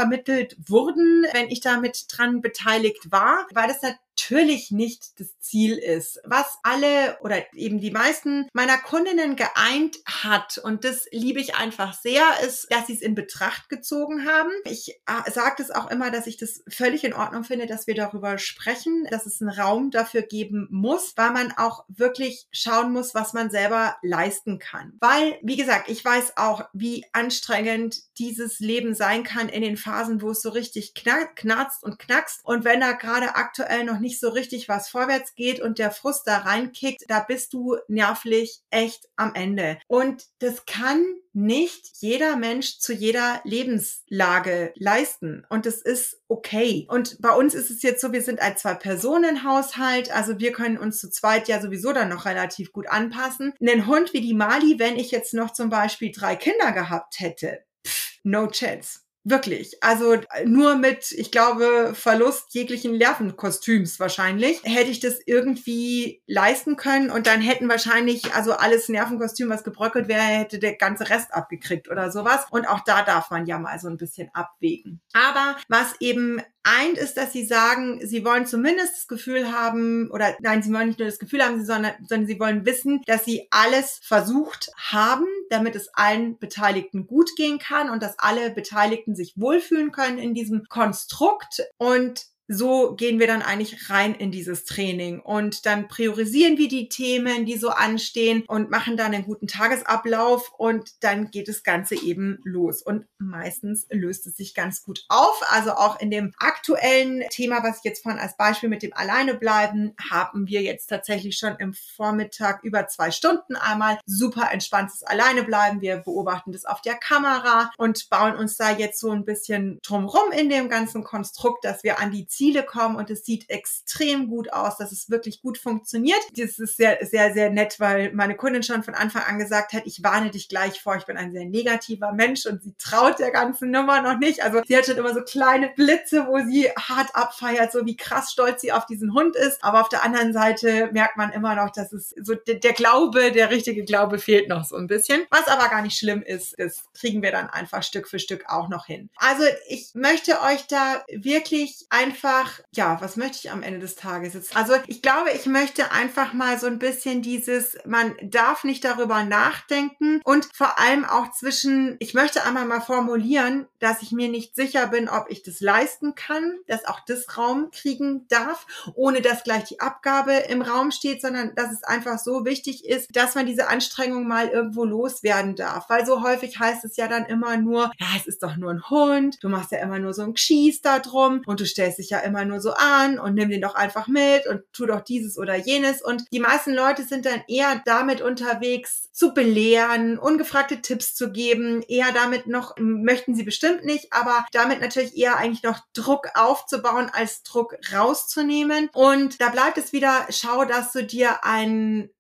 wurden, 0.67 1.27
wenn 1.33 1.49
ich 1.49 1.61
damit 1.61 2.07
dran 2.09 2.41
beteiligt 2.41 3.11
war, 3.11 3.47
weil 3.53 3.69
das 3.69 3.83
natürlich 3.83 4.71
nicht 4.71 5.21
das 5.21 5.39
Ziel 5.41 5.77
ist. 5.77 6.21
Was 6.25 6.59
alle 6.63 7.19
oder 7.21 7.43
eben 7.55 7.81
die 7.81 7.91
meisten 7.91 8.49
meiner 8.53 8.79
Kundinnen 8.79 9.37
geeint 9.37 9.99
hat, 10.07 10.59
und 10.59 10.85
das 10.85 11.07
liebe 11.13 11.41
ich 11.41 11.55
einfach 11.57 11.95
sehr, 11.95 12.23
ist, 12.47 12.67
dass 12.71 12.87
sie 12.87 12.95
es 12.95 13.03
in 13.03 13.15
Betracht 13.15 13.69
gezogen 13.69 14.27
haben. 14.27 14.51
Ich 14.65 15.01
äh, 15.07 15.31
sage 15.31 15.57
das 15.59 15.71
auch 15.71 15.91
immer, 15.91 16.11
dass 16.11 16.27
ich 16.27 16.37
das 16.39 16.63
völlig 16.77 17.05
in 17.05 17.15
Ordnung 17.15 17.45
finde, 17.45 17.67
dass 17.67 17.87
wir 17.87 17.95
darüber 17.95 18.39
sprechen, 18.39 19.07
dass 19.11 19.27
es 19.27 19.41
einen 19.41 19.51
Raum 19.51 19.91
dafür 19.91 20.23
geben 20.23 20.69
muss, 20.71 21.15
weil 21.17 21.31
man 21.31 21.53
auch 21.57 21.85
wirklich 21.89 22.47
schauen 22.53 22.93
muss, 22.93 23.15
was 23.15 23.33
man 23.33 23.51
selber 23.51 23.97
leisten 24.03 24.59
kann. 24.59 24.93
Weil, 25.01 25.39
wie 25.43 25.57
gesagt, 25.57 25.89
ich 25.89 26.05
weiß 26.05 26.37
auch, 26.37 26.65
wie 26.73 27.05
anstrengend 27.13 28.03
dieses 28.19 28.61
Leben 28.61 28.95
sein 28.95 29.25
kann 29.25 29.49
in 29.49 29.63
den 29.63 29.77
Phasen, 29.77 30.21
wo 30.21 30.31
es 30.31 30.43
so 30.43 30.51
richtig 30.51 30.95
knarzt 30.95 31.83
und 31.83 31.99
knackst. 31.99 32.41
Und 32.45 32.65
wenn 32.65 32.81
da 32.81 32.93
gerade 32.93 33.35
aktuell 33.37 33.85
noch 33.85 33.99
nicht 33.99 34.21
so 34.21 34.29
richtig 34.29 34.69
was 34.69 34.89
vorwärts 34.89 35.35
geht 35.35 35.61
und 35.61 35.79
der 35.79 35.91
Frust 35.91 36.27
da 36.27 36.39
reinkickt, 36.39 37.05
da 37.09 37.21
bist 37.21 37.53
du 37.53 37.77
nervlich 37.89 38.61
echt 38.71 39.09
am 39.17 39.35
Ende. 39.35 39.79
Und 39.87 40.25
das 40.39 40.67
kann 40.67 41.05
nicht 41.37 41.91
jeder 42.01 42.37
Mensch 42.37 42.79
zu 42.79 42.95
jeder 42.95 43.43
Lebenslage 43.45 44.73
leisten. 44.77 45.45
Und 45.51 45.67
das 45.67 45.83
ist 45.83 46.23
okay. 46.29 46.87
Und 46.89 47.21
bei 47.21 47.31
uns 47.31 47.55
ist 47.55 47.71
es 47.71 47.83
jetzt 47.83 48.01
so, 48.01 48.13
wir 48.13 48.23
sind 48.23 48.41
ein 48.41 48.57
Zwei-Personen-Haushalt. 48.57 50.11
Also 50.11 50.39
wir 50.39 50.53
können 50.53 50.79
uns 50.79 50.99
zu 50.99 51.11
zweit 51.11 51.47
ja 51.47 51.61
sowieso 51.61 51.93
dann 51.93 52.09
noch 52.09 52.25
relativ 52.25 52.73
gut 52.73 52.89
anpassen. 52.89 53.53
Ein 53.61 53.87
Hund 53.87 54.15
wie 54.15 54.23
die 54.23 54.35
Mali, 54.35 54.79
wenn 54.79 54.97
ich 54.97 55.11
jetzt 55.11 55.35
noch 55.35 55.53
zum 55.53 55.69
Beispiel 55.69 56.11
drei 56.11 56.37
Kinder 56.37 56.73
gehabt 56.73 57.21
hätte, 57.21 57.65
pff, 57.87 58.19
no 58.25 58.49
chance. 58.49 59.06
Wirklich. 59.29 59.77
Also 59.81 60.19
nur 60.45 60.77
mit, 60.77 61.11
ich 61.11 61.33
glaube, 61.33 61.95
Verlust 61.95 62.55
jeglichen 62.55 62.97
Nervenkostüms 62.97 63.99
wahrscheinlich, 63.99 64.63
hätte 64.63 64.93
ich 64.93 65.01
das 65.01 65.19
irgendwie 65.27 66.23
leisten 66.29 66.77
können 66.77 67.11
und 67.11 67.27
dann 67.27 67.41
hätten 67.41 67.69
wahrscheinlich, 67.69 68.33
also 68.35 68.53
alles 68.53 68.89
Nervenkostüm, 68.89 69.49
was 69.49 69.65
gebröckelt 69.65 70.07
wäre, 70.07 70.21
hätte 70.21 70.61
der 70.61 70.77
ganze 70.77 71.11
Rest 71.11 71.35
abgekriegt 71.35 71.91
oder 71.91 72.13
sowas. 72.13 72.47
Und 72.53 72.69
auch 72.69 72.85
da 72.85 73.03
darf 73.03 73.33
man 73.33 73.47
ja 73.47 73.59
mal 73.59 73.81
so 73.81 73.89
ein 73.89 73.97
bisschen 73.97 74.31
abwägen. 74.33 75.01
Aber 75.13 75.57
was 75.69 75.97
eben 75.99 76.41
eint 76.67 76.99
ist, 76.99 77.17
dass 77.17 77.33
sie 77.33 77.47
sagen, 77.47 78.01
sie 78.05 78.25
wollen 78.25 78.45
zumindest 78.45 78.97
das 78.97 79.09
Gefühl 79.09 79.53
haben, 79.53 80.11
oder 80.11 80.35
nein, 80.41 80.63
sie 80.63 80.73
wollen 80.73 80.89
nicht 80.89 80.99
nur 80.99 81.09
das 81.09 81.19
Gefühl 81.19 81.43
haben, 81.43 81.65
sondern, 81.65 81.93
sondern 82.07 82.27
sie 82.27 82.41
wollen 82.41 82.67
wissen, 82.67 83.03
dass 83.07 83.25
sie 83.25 83.47
alles 83.51 84.01
versucht 84.03 84.71
haben, 84.77 85.27
damit 85.49 85.77
es 85.77 85.89
allen 85.95 86.39
Beteiligten 86.39 87.07
gut 87.07 87.31
gehen 87.37 87.59
kann 87.59 87.89
und 87.89 88.03
dass 88.03 88.19
alle 88.19 88.51
Beteiligten 88.51 89.15
sich 89.15 89.35
wohlfühlen 89.37 89.93
können 89.93 90.19
in 90.19 90.35
diesem 90.35 90.65
Konstrukt. 90.69 91.63
Und 91.79 92.27
so 92.49 92.95
gehen 92.95 93.19
wir 93.19 93.27
dann 93.27 93.43
eigentlich 93.43 93.91
rein 93.91 94.15
in 94.15 94.31
dieses 94.31 94.65
Training 94.65 95.21
und 95.21 95.67
dann 95.67 95.89
priorisieren 95.89 96.59
wir 96.59 96.69
die 96.69 96.89
Themen, 96.89 97.45
die 97.45 97.57
so 97.57 97.71
anstehen 97.71 98.45
und 98.47 98.71
machen 98.71 98.97
dann 98.97 99.15
einen 99.15 99.25
guten 99.25 99.47
Tagesablauf 99.47 100.53
und 100.57 101.03
dann 101.03 101.31
geht 101.31 101.49
das 101.49 101.63
Ganze 101.63 101.97
eben 101.97 102.39
los. 102.45 102.83
Und 102.83 103.07
meistens 103.19 103.87
löst 103.91 104.27
es 104.27 104.37
sich 104.37 104.55
ganz 104.55 104.83
gut 104.83 105.05
auf. 105.09 105.43
Also 105.49 105.73
auch 105.73 106.01
in 106.01 106.11
dem 106.11 106.33
aktuellen 106.39 107.25
Thema, 107.31 107.63
was 107.63 107.79
ich 107.79 107.85
jetzt 107.85 108.03
vorhin 108.03 108.21
als 108.21 108.37
Beispiel 108.37 108.69
mit 108.69 108.83
dem 108.83 108.93
Alleinebleiben, 108.95 109.95
haben 110.11 110.47
wir 110.47 110.63
jetzt 110.63 110.87
tatsächlich 110.87 111.39
schon 111.39 111.57
im 111.57 111.75
Vormittag 111.75 112.63
über 112.63 112.87
zwei 112.89 113.11
Stunden 113.11 113.57
einmal 113.57 113.99
super 114.07 114.51
entspanntes 114.53 115.03
Alleinebleiben. 115.03 115.81
Wir 115.81 115.97
beobachten 115.97 116.53
das 116.53 116.65
auf 116.65 116.81
der 116.81 116.95
Kamera 116.95 117.71
und 117.77 118.09
bauen 118.11 118.37
uns 118.37 118.57
da 118.57 118.71
jetzt 118.71 119.01
so 119.01 119.11
ein 119.11 119.25
bisschen 119.25 119.79
drumrum 119.83 120.33
in 120.33 120.49
dem 120.49 120.69
ganzen 120.69 121.03
Konstrukt, 121.03 121.65
dass 121.65 121.83
wir 121.83 121.99
an 121.99 122.11
die 122.11 122.27
Ziele 122.37 122.63
kommen 122.63 122.97
und 122.97 123.11
es 123.11 123.25
sieht 123.25 123.49
extrem 123.49 124.29
gut 124.29 124.53
aus, 124.53 124.77
dass 124.77 124.93
es 124.93 125.09
wirklich 125.09 125.41
gut 125.41 125.57
funktioniert. 125.57 126.21
Das 126.37 126.59
ist 126.59 126.77
sehr, 126.77 126.99
sehr, 127.01 127.33
sehr 127.33 127.51
nett, 127.51 127.81
weil 127.81 128.13
meine 128.13 128.37
Kundin 128.37 128.63
schon 128.63 128.83
von 128.83 128.95
Anfang 128.95 129.23
an 129.23 129.39
gesagt 129.39 129.73
hat, 129.73 129.87
ich 129.87 130.03
warne 130.03 130.31
dich 130.31 130.49
gleich 130.49 130.81
vor, 130.83 130.97
ich 130.97 131.07
bin 131.07 131.17
ein 131.17 131.33
sehr 131.33 131.47
negativer 131.47 132.13
Mensch 132.13 132.45
und 132.47 132.63
sie 132.63 132.75
traut 132.79 133.19
der 133.19 133.31
ganzen 133.31 133.71
Nummer 133.71 134.03
noch 134.03 134.19
nicht. 134.19 134.45
Also 134.45 134.61
sie 134.67 134.77
hat 134.77 134.85
schon 134.85 134.99
immer 134.99 135.15
so 135.15 135.23
kleine 135.23 135.71
Blitze, 135.75 136.27
wo 136.27 136.39
sie 136.47 136.69
hart 136.71 137.15
abfeiert, 137.15 137.73
so 137.73 137.87
wie 137.87 137.97
krass 137.97 138.33
stolz 138.33 138.61
sie 138.61 138.73
auf 138.73 138.85
diesen 138.87 139.15
Hund 139.15 139.35
ist. 139.35 139.65
Aber 139.65 139.81
auf 139.81 139.89
der 139.89 140.05
anderen 140.05 140.33
Seite 140.33 140.91
merkt 140.93 141.17
man 141.17 141.33
immer 141.33 141.55
noch, 141.55 141.71
dass 141.71 141.93
es 141.93 142.15
so 142.21 142.35
der, 142.35 142.57
der 142.57 142.73
Glaube, 142.75 143.33
der 143.33 143.51
richtige 143.51 143.85
Glaube 143.85 144.19
fehlt 144.19 144.49
noch 144.49 144.65
so 144.65 144.77
ein 144.77 144.87
bisschen. 144.87 145.23
Was 145.31 145.49
aber 145.49 145.69
gar 145.69 145.81
nicht 145.83 145.99
schlimm 145.99 146.23
ist, 146.23 146.55
das 146.59 146.85
kriegen 146.93 147.23
wir 147.23 147.33
dann 147.33 147.49
einfach 147.49 147.83
Stück 147.83 148.09
für 148.09 148.19
Stück 148.19 148.45
auch 148.49 148.69
noch 148.69 148.87
hin. 148.87 149.09
Also 149.17 149.45
ich 149.69 149.91
möchte 149.95 150.43
euch 150.43 150.67
da 150.67 151.03
wirklich 151.09 151.87
einfach 151.89 152.26
einfach, 152.27 152.61
ja, 152.73 152.99
was 153.01 153.17
möchte 153.17 153.39
ich 153.39 153.51
am 153.51 153.63
Ende 153.63 153.79
des 153.79 153.95
Tages 153.95 154.35
jetzt? 154.35 154.57
Also 154.57 154.75
ich 154.87 155.03
glaube, 155.03 155.31
ich 155.31 155.47
möchte 155.47 155.93
einfach 155.93 156.33
mal 156.33 156.59
so 156.59 156.67
ein 156.67 156.79
bisschen 156.79 157.23
dieses, 157.23 157.79
man 157.87 158.15
darf 158.23 158.65
nicht 158.65 158.85
darüber 158.85 159.23
nachdenken 159.23 160.21
und 160.25 160.49
vor 160.53 160.79
allem 160.79 161.05
auch 161.05 161.31
zwischen, 161.31 161.97
ich 162.01 162.15
möchte 162.15 162.45
einmal 162.45 162.65
mal 162.65 162.81
formulieren, 162.81 163.67
dass 163.79 164.03
ich 164.03 164.13
mir 164.13 164.29
nicht 164.29 164.57
sicher 164.57 164.89
bin, 164.89 165.09
ob 165.09 165.27
ich 165.31 165.43
das 165.43 165.61
leisten 165.61 166.15
kann, 166.15 166.59
dass 166.67 166.85
auch 166.85 167.01
das 167.07 167.39
Raum 167.39 167.71
kriegen 167.71 168.27
darf, 168.29 168.67
ohne 168.95 169.21
dass 169.21 169.45
gleich 169.45 169.65
die 169.65 169.81
Abgabe 169.81 170.33
im 170.33 170.63
Raum 170.63 170.91
steht, 170.91 171.23
sondern 171.23 171.55
dass 171.55 171.73
es 171.73 171.85
einfach 171.85 172.19
so 172.19 172.45
wichtig 172.45 172.85
ist, 172.85 173.15
dass 173.15 173.35
man 173.35 173.47
diese 173.47 173.69
Anstrengung 173.69 174.27
mal 174.27 174.49
irgendwo 174.49 174.85
loswerden 174.85 175.55
darf. 175.55 175.89
Weil 175.89 176.05
so 176.05 176.23
häufig 176.23 176.59
heißt 176.59 176.85
es 176.85 176.97
ja 176.97 177.07
dann 177.09 177.27
immer 177.27 177.57
nur, 177.57 177.93
ja, 177.99 178.07
es 178.17 178.27
ist 178.27 178.43
doch 178.43 178.57
nur 178.57 178.71
ein 178.71 178.91
Hund, 178.91 179.37
du 179.43 179.49
machst 179.49 179.71
ja 179.71 179.79
immer 179.79 179.99
nur 179.99 180.13
so 180.13 180.23
ein 180.23 180.35
Geschieß 180.35 180.83
da 180.83 180.99
drum 180.99 181.43
und 181.47 181.61
du 181.61 181.67
stellst 181.67 181.99
dich 181.99 182.11
ja 182.11 182.16
ja 182.17 182.23
immer 182.23 182.45
nur 182.45 182.61
so 182.61 182.73
an 182.73 183.19
und 183.19 183.35
nimm 183.35 183.51
den 183.51 183.61
doch 183.61 183.75
einfach 183.75 184.09
mit 184.09 184.47
und 184.47 184.63
tu 184.73 184.87
doch 184.87 185.01
dieses 185.01 185.39
oder 185.39 185.55
jenes. 185.55 186.03
Und 186.03 186.25
die 186.33 186.41
meisten 186.41 186.75
Leute 186.75 187.03
sind 187.03 187.27
dann 187.27 187.43
eher 187.49 187.83
damit 187.85 188.21
unterwegs, 188.21 189.09
zu 189.13 189.33
belehren, 189.33 190.19
ungefragte 190.19 190.83
Tipps 190.83 191.15
zu 191.15 191.33
geben, 191.33 191.83
eher 191.89 192.13
damit 192.13 192.47
noch, 192.47 192.75
möchten 192.79 193.35
sie 193.35 193.45
bestimmt 193.45 193.85
nicht, 193.85 194.13
aber 194.13 194.45
damit 194.53 194.83
natürlich 194.83 195.17
eher 195.17 195.39
eigentlich 195.39 195.63
noch 195.63 195.81
Druck 195.95 196.29
aufzubauen, 196.35 197.11
als 197.13 197.43
Druck 197.43 197.77
rauszunehmen. 197.93 198.91
Und 198.93 199.41
da 199.41 199.49
bleibt 199.49 199.79
es 199.79 199.95
wieder, 199.95 200.27
schau, 200.29 200.67
dass 200.67 200.93
du 200.93 201.03
dir 201.03 201.45
ein 201.45 202.11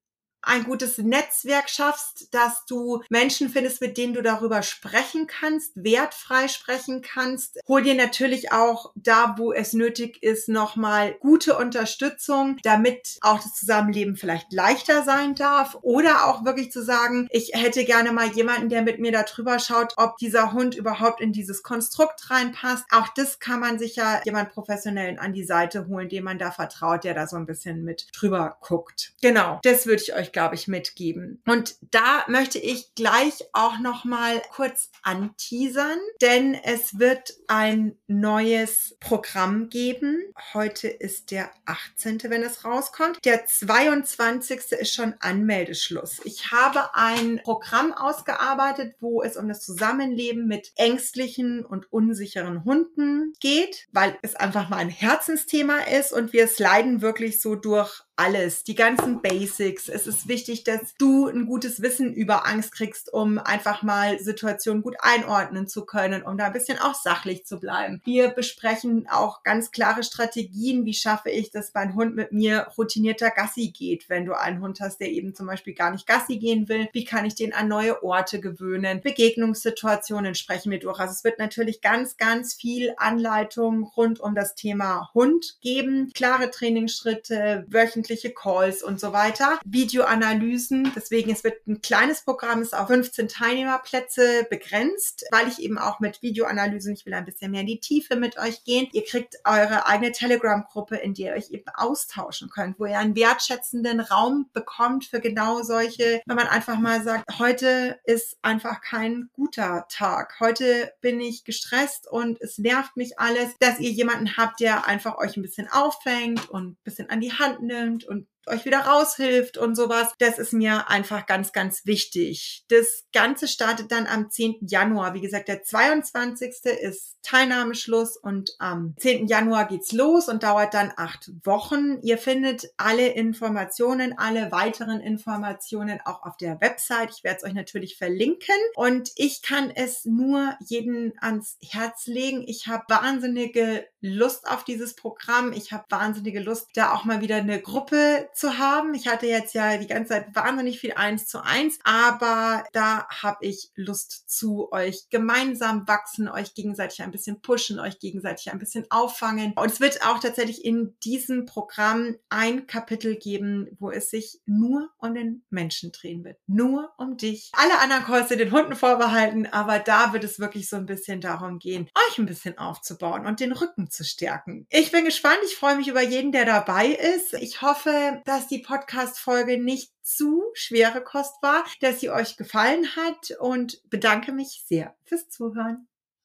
ein 0.46 0.64
gutes 0.64 0.98
Netzwerk 0.98 1.68
schaffst, 1.68 2.32
dass 2.32 2.64
du 2.66 3.02
Menschen 3.10 3.48
findest, 3.48 3.80
mit 3.80 3.98
denen 3.98 4.14
du 4.14 4.22
darüber 4.22 4.62
sprechen 4.62 5.26
kannst, 5.26 5.72
wertfrei 5.74 6.48
sprechen 6.48 7.02
kannst. 7.02 7.58
Hol 7.66 7.82
dir 7.82 7.94
natürlich 7.94 8.52
auch 8.52 8.92
da, 8.94 9.34
wo 9.38 9.52
es 9.52 9.72
nötig 9.72 10.22
ist, 10.22 10.48
nochmal 10.48 11.14
gute 11.20 11.56
Unterstützung, 11.56 12.58
damit 12.62 13.18
auch 13.20 13.42
das 13.42 13.54
Zusammenleben 13.54 14.16
vielleicht 14.16 14.52
leichter 14.52 15.02
sein 15.02 15.34
darf. 15.34 15.76
Oder 15.82 16.26
auch 16.26 16.44
wirklich 16.44 16.70
zu 16.70 16.82
sagen, 16.82 17.26
ich 17.30 17.50
hätte 17.54 17.84
gerne 17.84 18.12
mal 18.12 18.28
jemanden, 18.28 18.68
der 18.68 18.82
mit 18.82 19.00
mir 19.00 19.12
darüber 19.12 19.58
schaut, 19.58 19.94
ob 19.96 20.16
dieser 20.18 20.52
Hund 20.52 20.74
überhaupt 20.74 21.20
in 21.20 21.32
dieses 21.32 21.62
Konstrukt 21.62 22.30
reinpasst. 22.30 22.84
Auch 22.92 23.08
das 23.08 23.40
kann 23.40 23.60
man 23.60 23.78
sich 23.78 23.96
ja 23.96 24.20
jemand 24.24 24.50
Professionellen 24.50 25.18
an 25.18 25.32
die 25.32 25.44
Seite 25.44 25.88
holen, 25.88 26.08
dem 26.08 26.24
man 26.24 26.38
da 26.38 26.52
vertraut, 26.52 27.04
der 27.04 27.14
da 27.14 27.26
so 27.26 27.36
ein 27.36 27.46
bisschen 27.46 27.82
mit 27.82 28.06
drüber 28.16 28.58
guckt. 28.60 29.12
Genau, 29.20 29.58
das 29.64 29.86
würde 29.86 30.02
ich 30.02 30.14
euch 30.14 30.32
glaube 30.36 30.54
ich, 30.54 30.68
mitgeben. 30.68 31.40
Und 31.46 31.76
da 31.80 32.22
möchte 32.28 32.58
ich 32.58 32.94
gleich 32.94 33.42
auch 33.54 33.78
noch 33.78 34.04
mal 34.04 34.42
kurz 34.54 34.90
anteasern, 35.02 35.98
denn 36.20 36.52
es 36.52 36.98
wird 36.98 37.32
ein 37.48 37.96
neues 38.06 38.98
Programm 39.00 39.70
geben. 39.70 40.18
Heute 40.52 40.88
ist 40.88 41.30
der 41.30 41.48
18., 41.64 42.24
wenn 42.24 42.42
es 42.42 42.66
rauskommt. 42.66 43.24
Der 43.24 43.46
22. 43.46 44.72
ist 44.72 44.92
schon 44.92 45.14
Anmeldeschluss. 45.20 46.20
Ich 46.24 46.50
habe 46.50 46.94
ein 46.94 47.40
Programm 47.42 47.94
ausgearbeitet, 47.94 48.94
wo 49.00 49.22
es 49.22 49.38
um 49.38 49.48
das 49.48 49.64
Zusammenleben 49.64 50.46
mit 50.46 50.72
ängstlichen 50.76 51.64
und 51.64 51.90
unsicheren 51.90 52.62
Hunden 52.64 53.32
geht, 53.40 53.86
weil 53.90 54.18
es 54.20 54.34
einfach 54.34 54.68
mal 54.68 54.76
ein 54.76 54.90
Herzensthema 54.90 55.78
ist 55.98 56.12
und 56.12 56.34
wir 56.34 56.46
sliden 56.46 57.00
wirklich 57.00 57.40
so 57.40 57.54
durch 57.54 58.02
alles, 58.16 58.64
die 58.64 58.74
ganzen 58.74 59.20
Basics. 59.20 59.88
Es 59.88 60.06
ist 60.06 60.26
wichtig, 60.26 60.64
dass 60.64 60.94
du 60.98 61.28
ein 61.28 61.46
gutes 61.46 61.82
Wissen 61.82 62.14
über 62.14 62.46
Angst 62.46 62.72
kriegst, 62.72 63.12
um 63.12 63.38
einfach 63.38 63.82
mal 63.82 64.18
Situationen 64.18 64.82
gut 64.82 64.96
einordnen 65.00 65.68
zu 65.68 65.84
können, 65.84 66.22
um 66.22 66.38
da 66.38 66.46
ein 66.46 66.52
bisschen 66.52 66.78
auch 66.78 66.94
sachlich 66.94 67.44
zu 67.44 67.60
bleiben. 67.60 68.00
Wir 68.04 68.28
besprechen 68.28 69.06
auch 69.10 69.42
ganz 69.42 69.70
klare 69.70 70.02
Strategien. 70.02 70.86
Wie 70.86 70.94
schaffe 70.94 71.30
ich, 71.30 71.50
dass 71.50 71.74
mein 71.74 71.94
Hund 71.94 72.16
mit 72.16 72.32
mir 72.32 72.68
routinierter 72.78 73.30
Gassi 73.30 73.68
geht, 73.68 74.08
wenn 74.08 74.24
du 74.24 74.32
einen 74.32 74.62
Hund 74.62 74.80
hast, 74.80 74.98
der 74.98 75.10
eben 75.10 75.34
zum 75.34 75.46
Beispiel 75.46 75.74
gar 75.74 75.90
nicht 75.90 76.06
Gassi 76.06 76.38
gehen 76.38 76.68
will? 76.68 76.88
Wie 76.92 77.04
kann 77.04 77.26
ich 77.26 77.34
den 77.34 77.52
an 77.52 77.68
neue 77.68 78.02
Orte 78.02 78.40
gewöhnen? 78.40 79.02
Begegnungssituationen 79.02 80.34
sprechen 80.34 80.70
wir 80.70 80.78
durch. 80.78 80.98
Also 81.00 81.12
es 81.12 81.24
wird 81.24 81.38
natürlich 81.38 81.82
ganz, 81.82 82.16
ganz 82.16 82.54
viel 82.54 82.94
Anleitung 82.96 83.84
rund 83.84 84.20
um 84.20 84.34
das 84.34 84.54
Thema 84.54 85.10
Hund 85.12 85.58
geben. 85.60 86.10
Klare 86.14 86.50
Trainingsschritte, 86.50 87.66
wöchentlich 87.68 88.05
wöchentliche 88.06 88.32
Calls 88.32 88.82
und 88.82 89.00
so 89.00 89.12
weiter. 89.12 89.58
Videoanalysen. 89.64 90.92
Deswegen, 90.94 91.30
es 91.32 91.42
wird 91.42 91.66
ein 91.66 91.80
kleines 91.82 92.22
Programm, 92.22 92.62
ist 92.62 92.76
auf 92.76 92.86
15 92.86 93.28
Teilnehmerplätze 93.28 94.46
begrenzt, 94.48 95.24
weil 95.32 95.48
ich 95.48 95.58
eben 95.58 95.78
auch 95.78 95.98
mit 95.98 96.22
Videoanalysen, 96.22 96.94
ich 96.94 97.04
will 97.04 97.14
ein 97.14 97.24
bisschen 97.24 97.50
mehr 97.50 97.62
in 97.62 97.66
die 97.66 97.80
Tiefe 97.80 98.16
mit 98.16 98.38
euch 98.38 98.62
gehen. 98.64 98.88
Ihr 98.92 99.04
kriegt 99.04 99.36
eure 99.44 99.86
eigene 99.86 100.12
Telegram-Gruppe, 100.12 100.96
in 100.96 101.14
der 101.14 101.26
ihr 101.26 101.36
euch 101.36 101.50
eben 101.50 101.68
austauschen 101.74 102.48
könnt, 102.48 102.78
wo 102.78 102.86
ihr 102.86 102.98
einen 102.98 103.16
wertschätzenden 103.16 104.00
Raum 104.00 104.48
bekommt 104.52 105.06
für 105.06 105.20
genau 105.20 105.62
solche, 105.62 106.20
wenn 106.26 106.36
man 106.36 106.46
einfach 106.46 106.78
mal 106.78 107.02
sagt, 107.02 107.38
heute 107.40 107.98
ist 108.04 108.36
einfach 108.42 108.80
kein 108.80 109.30
guter 109.32 109.86
Tag. 109.88 110.36
Heute 110.38 110.92
bin 111.00 111.20
ich 111.20 111.44
gestresst 111.44 112.06
und 112.08 112.40
es 112.40 112.58
nervt 112.58 112.96
mich 112.96 113.18
alles, 113.18 113.56
dass 113.58 113.80
ihr 113.80 113.90
jemanden 113.90 114.36
habt, 114.36 114.60
der 114.60 114.86
einfach 114.86 115.18
euch 115.18 115.36
ein 115.36 115.42
bisschen 115.42 115.68
auffängt 115.68 116.48
und 116.50 116.72
ein 116.72 116.78
bisschen 116.84 117.10
an 117.10 117.20
die 117.20 117.32
Hand 117.32 117.62
nimmt 117.62 117.95
nimmt 117.96 118.04
und 118.04 118.26
euch 118.48 118.64
wieder 118.64 118.78
raushilft 118.78 119.58
und 119.58 119.74
sowas. 119.74 120.14
Das 120.18 120.38
ist 120.38 120.52
mir 120.52 120.88
einfach 120.88 121.26
ganz, 121.26 121.52
ganz 121.52 121.84
wichtig. 121.84 122.64
Das 122.68 123.04
Ganze 123.12 123.48
startet 123.48 123.90
dann 123.90 124.06
am 124.06 124.30
10. 124.30 124.58
Januar. 124.68 125.14
Wie 125.14 125.20
gesagt, 125.20 125.48
der 125.48 125.64
22. 125.64 126.54
ist 126.80 127.16
Teilnahmeschluss 127.22 128.16
und 128.16 128.52
am 128.60 128.94
10. 128.98 129.26
Januar 129.26 129.66
geht's 129.66 129.90
los 129.90 130.28
und 130.28 130.44
dauert 130.44 130.74
dann 130.74 130.92
acht 130.96 131.32
Wochen. 131.42 131.98
Ihr 132.02 132.18
findet 132.18 132.70
alle 132.76 133.08
Informationen, 133.08 134.16
alle 134.16 134.52
weiteren 134.52 135.00
Informationen 135.00 135.98
auch 136.04 136.22
auf 136.22 136.36
der 136.36 136.60
Website. 136.60 137.10
Ich 137.10 137.24
werde 137.24 137.38
es 137.38 137.44
euch 137.44 137.54
natürlich 137.54 137.96
verlinken 137.96 138.54
und 138.76 139.10
ich 139.16 139.42
kann 139.42 139.72
es 139.74 140.04
nur 140.04 140.54
jeden 140.64 141.14
ans 141.20 141.58
Herz 141.60 142.06
legen. 142.06 142.44
Ich 142.46 142.68
habe 142.68 142.84
wahnsinnige 142.88 143.88
Lust 144.06 144.48
auf 144.48 144.64
dieses 144.64 144.94
Programm. 144.94 145.52
Ich 145.52 145.72
habe 145.72 145.84
wahnsinnige 145.90 146.40
Lust, 146.40 146.68
da 146.74 146.92
auch 146.92 147.04
mal 147.04 147.20
wieder 147.20 147.36
eine 147.36 147.60
Gruppe 147.60 148.28
zu 148.34 148.58
haben. 148.58 148.94
Ich 148.94 149.08
hatte 149.08 149.26
jetzt 149.26 149.54
ja 149.54 149.76
die 149.76 149.86
ganze 149.86 150.10
Zeit 150.10 150.34
wahnsinnig 150.34 150.78
viel 150.78 150.92
eins 150.92 151.26
zu 151.26 151.42
eins, 151.42 151.78
aber 151.84 152.64
da 152.72 153.08
habe 153.08 153.44
ich 153.44 153.72
Lust 153.74 154.30
zu 154.30 154.70
euch 154.72 155.08
gemeinsam 155.10 155.88
wachsen, 155.88 156.28
euch 156.28 156.54
gegenseitig 156.54 157.02
ein 157.02 157.10
bisschen 157.10 157.40
pushen, 157.40 157.80
euch 157.80 157.98
gegenseitig 157.98 158.52
ein 158.52 158.58
bisschen 158.58 158.86
auffangen. 158.90 159.52
Und 159.56 159.70
es 159.70 159.80
wird 159.80 160.04
auch 160.06 160.20
tatsächlich 160.20 160.64
in 160.64 160.96
diesem 161.00 161.46
Programm 161.46 162.16
ein 162.28 162.66
Kapitel 162.66 163.16
geben, 163.16 163.68
wo 163.78 163.90
es 163.90 164.10
sich 164.10 164.40
nur 164.46 164.90
um 164.98 165.14
den 165.14 165.44
Menschen 165.50 165.92
drehen 165.92 166.24
wird. 166.24 166.38
Nur 166.46 166.92
um 166.96 167.16
dich. 167.16 167.50
Alle 167.54 167.78
anderen 167.78 168.26
sind 168.26 168.40
den 168.40 168.52
Hunden 168.52 168.76
vorbehalten, 168.76 169.46
aber 169.46 169.78
da 169.78 170.12
wird 170.12 170.24
es 170.24 170.38
wirklich 170.38 170.68
so 170.68 170.76
ein 170.76 170.86
bisschen 170.86 171.20
darum 171.20 171.58
gehen, 171.58 171.88
euch 172.08 172.18
ein 172.18 172.26
bisschen 172.26 172.58
aufzubauen 172.58 173.26
und 173.26 173.40
den 173.40 173.52
Rücken 173.52 173.90
zu 173.96 174.04
stärken. 174.04 174.66
Ich 174.70 174.92
bin 174.92 175.04
gespannt. 175.04 175.40
Ich 175.46 175.56
freue 175.56 175.76
mich 175.76 175.88
über 175.88 176.02
jeden, 176.02 176.32
der 176.32 176.44
dabei 176.44 176.88
ist. 176.88 177.34
Ich 177.34 177.62
hoffe, 177.62 178.22
dass 178.24 178.46
die 178.46 178.60
Podcast-Folge 178.60 179.58
nicht 179.58 179.92
zu 180.02 180.44
schwere 180.54 181.02
Kost 181.02 181.34
war, 181.42 181.64
dass 181.80 182.00
sie 182.00 182.10
euch 182.10 182.36
gefallen 182.36 182.86
hat 182.94 183.32
und 183.40 183.80
bedanke 183.90 184.32
mich 184.32 184.62
sehr 184.66 184.94
fürs 185.04 185.28
Zuhören. 185.28 185.88